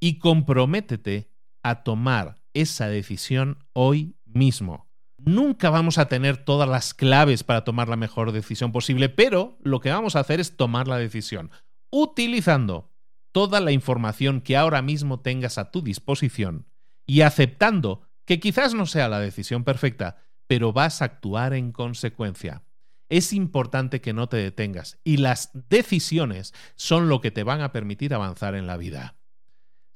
Y 0.00 0.18
comprométete 0.18 1.30
a 1.62 1.82
tomar 1.84 2.40
esa 2.54 2.88
decisión 2.88 3.64
hoy 3.74 4.16
mismo. 4.24 4.88
Nunca 5.18 5.68
vamos 5.68 5.98
a 5.98 6.08
tener 6.08 6.38
todas 6.38 6.68
las 6.68 6.94
claves 6.94 7.44
para 7.44 7.62
tomar 7.64 7.88
la 7.88 7.96
mejor 7.96 8.32
decisión 8.32 8.72
posible, 8.72 9.10
pero 9.10 9.58
lo 9.62 9.80
que 9.80 9.90
vamos 9.90 10.16
a 10.16 10.20
hacer 10.20 10.40
es 10.40 10.56
tomar 10.56 10.88
la 10.88 10.96
decisión 10.96 11.50
utilizando 11.90 12.92
toda 13.32 13.60
la 13.60 13.72
información 13.72 14.40
que 14.40 14.56
ahora 14.56 14.82
mismo 14.82 15.20
tengas 15.20 15.58
a 15.58 15.70
tu 15.70 15.82
disposición 15.82 16.66
y 17.06 17.20
aceptando 17.20 18.02
que 18.24 18.40
quizás 18.40 18.74
no 18.74 18.86
sea 18.86 19.08
la 19.08 19.20
decisión 19.20 19.64
perfecta, 19.64 20.16
pero 20.46 20.72
vas 20.72 21.02
a 21.02 21.06
actuar 21.06 21.52
en 21.52 21.72
consecuencia. 21.72 22.62
Es 23.08 23.32
importante 23.32 24.00
que 24.00 24.12
no 24.12 24.28
te 24.28 24.36
detengas 24.36 24.98
y 25.04 25.16
las 25.16 25.50
decisiones 25.68 26.54
son 26.76 27.08
lo 27.08 27.20
que 27.20 27.30
te 27.30 27.42
van 27.42 27.60
a 27.60 27.72
permitir 27.72 28.14
avanzar 28.14 28.54
en 28.54 28.66
la 28.66 28.76
vida. 28.76 29.19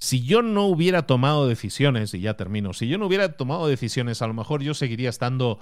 Si 0.04 0.22
yo 0.22 0.42
no 0.42 0.66
hubiera 0.66 1.06
tomado 1.06 1.48
decisiones, 1.48 2.12
y 2.12 2.20
ya 2.20 2.36
termino, 2.36 2.74
si 2.74 2.88
yo 2.88 2.98
no 2.98 3.06
hubiera 3.06 3.38
tomado 3.38 3.66
decisiones, 3.66 4.20
a 4.20 4.26
lo 4.26 4.34
mejor 4.34 4.62
yo 4.62 4.74
seguiría 4.74 5.08
estando 5.08 5.60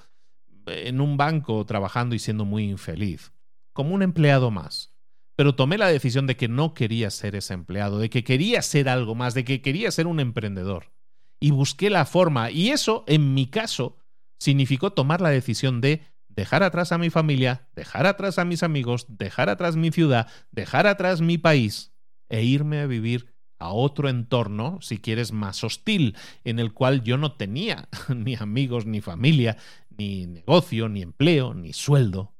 en 0.67 1.01
un 1.01 1.17
banco 1.17 1.65
trabajando 1.65 2.17
y 2.17 2.19
siendo 2.19 2.45
muy 2.45 2.65
infeliz, 2.65 3.33
como 3.73 3.95
un 3.95 4.03
empleado 4.03 4.51
más. 4.51 4.93
Pero 5.37 5.55
tomé 5.55 5.79
la 5.79 5.87
decisión 5.87 6.27
de 6.27 6.37
que 6.37 6.49
no 6.49 6.75
quería 6.75 7.09
ser 7.11 7.37
ese 7.37 7.55
empleado, 7.55 8.01
de 8.01 8.11
que 8.11 8.25
quería 8.25 8.63
ser 8.63 8.89
algo 8.89 9.15
más, 9.15 9.35
de 9.35 9.45
que 9.45 9.63
quería 9.63 9.93
ser 9.93 10.09
un 10.09 10.19
emprendedor. 10.19 10.93
Y 11.39 11.53
busqué 11.53 11.89
la 11.89 12.05
forma, 12.05 12.51
y 12.51 12.71
eso, 12.71 13.05
en 13.07 13.35
mi 13.35 13.47
caso, 13.47 13.97
significó 14.41 14.93
tomar 14.93 15.21
la 15.21 15.31
decisión 15.31 15.81
de 15.81 16.03
dejar 16.27 16.65
atrás 16.65 16.91
a 16.91 16.99
mi 16.99 17.11
familia, 17.11 17.69
dejar 17.77 18.07
atrás 18.07 18.41
a 18.41 18.45
mis 18.45 18.65
amigos, 18.65 19.07
dejar 19.09 19.51
atrás 19.51 19.77
mi 19.77 19.93
ciudad, 19.93 20.27
dejar 20.51 20.89
atrás 20.89 21.21
mi 21.21 21.39
país 21.39 21.93
e 22.29 22.43
irme 22.43 22.81
a 22.81 22.89
vivir 22.89 23.32
a 23.63 23.73
otro 23.73 24.09
entorno, 24.09 24.79
si 24.81 24.99
quieres, 24.99 25.33
más 25.33 25.65
hostil, 25.65 26.17
en 26.45 26.59
el 26.59 26.73
cual 26.73 27.03
yo 27.03 27.17
no 27.17 27.33
tenía 27.33 27.89
ni 28.15 28.35
amigos, 28.35 28.87
ni 28.87 29.01
familia, 29.01 29.57
ni 29.91 30.27
negocio, 30.27 30.89
ni 30.89 31.03
empleo, 31.03 31.55
ni 31.55 31.73
sueldo. 31.73 32.35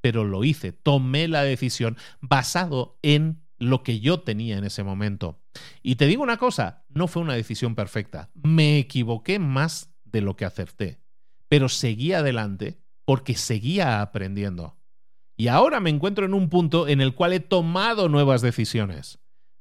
Pero 0.00 0.24
lo 0.24 0.44
hice, 0.44 0.72
tomé 0.72 1.28
la 1.28 1.42
decisión 1.42 1.96
basado 2.20 2.98
en 3.02 3.42
lo 3.58 3.82
que 3.82 4.00
yo 4.00 4.20
tenía 4.20 4.56
en 4.56 4.64
ese 4.64 4.82
momento. 4.82 5.42
Y 5.82 5.96
te 5.96 6.06
digo 6.06 6.22
una 6.22 6.38
cosa, 6.38 6.84
no 6.88 7.06
fue 7.06 7.22
una 7.22 7.34
decisión 7.34 7.74
perfecta. 7.74 8.30
Me 8.34 8.78
equivoqué 8.78 9.38
más 9.38 9.92
de 10.04 10.22
lo 10.22 10.36
que 10.36 10.46
acerté 10.46 11.00
pero 11.50 11.68
seguí 11.68 12.12
adelante 12.12 12.80
porque 13.04 13.34
seguía 13.34 14.02
aprendiendo. 14.02 14.78
Y 15.36 15.48
ahora 15.48 15.80
me 15.80 15.90
encuentro 15.90 16.24
en 16.24 16.32
un 16.32 16.48
punto 16.48 16.86
en 16.86 17.00
el 17.00 17.14
cual 17.16 17.32
he 17.32 17.40
tomado 17.40 18.08
nuevas 18.08 18.40
decisiones. 18.40 19.18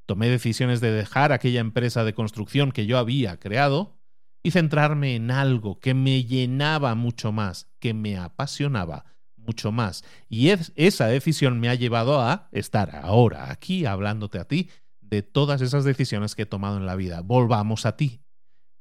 Tomé 0.09 0.27
decisiones 0.27 0.81
de 0.81 0.91
dejar 0.91 1.31
aquella 1.31 1.59
empresa 1.59 2.03
de 2.03 2.15
construcción 2.15 2.71
que 2.71 2.87
yo 2.87 2.97
había 2.97 3.37
creado 3.37 3.99
y 4.41 4.49
centrarme 4.49 5.13
en 5.13 5.29
algo 5.29 5.79
que 5.79 5.93
me 5.93 6.23
llenaba 6.23 6.95
mucho 6.95 7.31
más, 7.31 7.69
que 7.77 7.93
me 7.93 8.17
apasionaba 8.17 9.05
mucho 9.37 9.71
más. 9.71 10.03
Y 10.27 10.49
esa 10.49 11.05
decisión 11.05 11.59
me 11.59 11.69
ha 11.69 11.75
llevado 11.75 12.21
a 12.21 12.49
estar 12.51 12.95
ahora 12.95 13.51
aquí 13.51 13.85
hablándote 13.85 14.39
a 14.39 14.45
ti 14.45 14.71
de 14.99 15.21
todas 15.21 15.61
esas 15.61 15.83
decisiones 15.83 16.33
que 16.33 16.41
he 16.41 16.47
tomado 16.47 16.77
en 16.77 16.87
la 16.87 16.95
vida. 16.95 17.21
Volvamos 17.21 17.85
a 17.85 17.95
ti. 17.95 18.23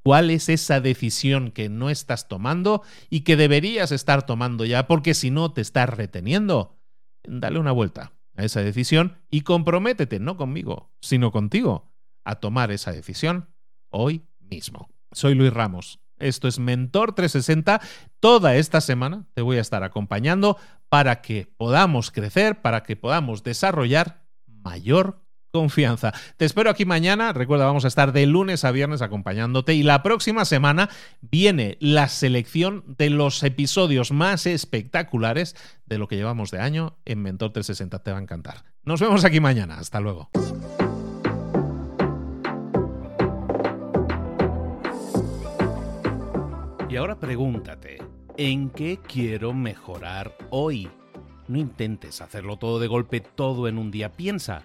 ¿Cuál 0.03 0.31
es 0.31 0.49
esa 0.49 0.81
decisión 0.81 1.51
que 1.51 1.69
no 1.69 1.91
estás 1.91 2.29
tomando 2.29 2.83
y 3.11 3.21
que 3.21 3.37
deberías 3.37 3.93
estar 3.93 4.25
tomando 4.25 4.65
ya? 4.65 4.87
Porque 4.87 5.13
si 5.13 5.31
no 5.31 5.53
te 5.53 5.61
estás 5.61 5.91
reteniendo, 5.91 6.81
dale 7.23 7.59
una 7.59 7.73
vuelta 7.73 8.18
a 8.39 8.45
esa 8.45 8.63
decisión 8.63 9.19
y 9.31 9.43
comprométete, 9.43 10.21
no 10.21 10.37
conmigo, 10.37 10.91
sino 11.03 11.33
contigo, 11.33 11.93
a 12.25 12.37
tomar 12.37 12.71
esa 12.71 12.93
decisión 12.93 13.51
hoy 13.91 14.29
mismo. 14.39 14.89
Soy 15.13 15.35
Luis 15.35 15.53
Ramos. 15.53 16.01
Esto 16.19 16.47
es 16.49 16.59
Mentor 16.59 17.15
360. 17.15 17.81
Toda 18.21 18.55
esta 18.57 18.81
semana 18.81 19.27
te 19.35 19.43
voy 19.43 19.59
a 19.59 19.61
estar 19.61 19.83
acompañando 19.83 20.57
para 20.89 21.21
que 21.21 21.53
podamos 21.57 22.11
crecer, 22.11 22.63
para 22.63 22.85
que 22.85 22.97
podamos 22.97 23.43
desarrollar 23.43 24.25
mayor 24.47 25.25
confianza. 25.51 26.13
Te 26.37 26.45
espero 26.45 26.71
aquí 26.71 26.85
mañana. 26.85 27.33
Recuerda, 27.33 27.67
vamos 27.67 27.85
a 27.85 27.89
estar 27.89 28.13
de 28.13 28.27
lunes 28.27 28.65
a 28.65 28.71
viernes 28.71 29.03
acompañándote 29.03 29.75
y 29.75 29.83
la 29.83 30.03
próxima 30.03 30.45
semana 30.45 30.89
viene 31.21 31.77
la 31.81 32.09
selección 32.09 32.85
de 32.87 33.11
los 33.11 33.43
episodios 33.43 34.13
más 34.13 34.47
espectaculares 34.47 35.57
de 35.87 35.99
lo 35.99 36.09
que 36.09 36.17
llevamos 36.17 36.51
de 36.51 36.61
año 36.61 36.99
en 37.05 37.23
Mentor 37.23 37.53
360. 37.53 38.03
Te 38.03 38.13
va 38.13 38.19
a 38.19 38.23
encantar. 38.23 38.65
Nos 38.85 39.01
vemos 39.01 39.25
aquí 39.25 39.41
mañana. 39.41 39.79
Hasta 39.79 40.01
luego. 40.01 40.31
Y 46.91 46.97
ahora 46.97 47.21
pregúntate, 47.21 47.99
¿en 48.39 48.71
qué 48.71 48.99
quiero 49.07 49.53
mejorar 49.53 50.33
hoy? 50.49 50.89
No 51.47 51.59
intentes 51.59 52.23
hacerlo 52.23 52.57
todo 52.57 52.79
de 52.79 52.87
golpe, 52.87 53.21
todo 53.21 53.69
en 53.69 53.77
un 53.77 53.91
día. 53.91 54.13
Piensa. 54.13 54.65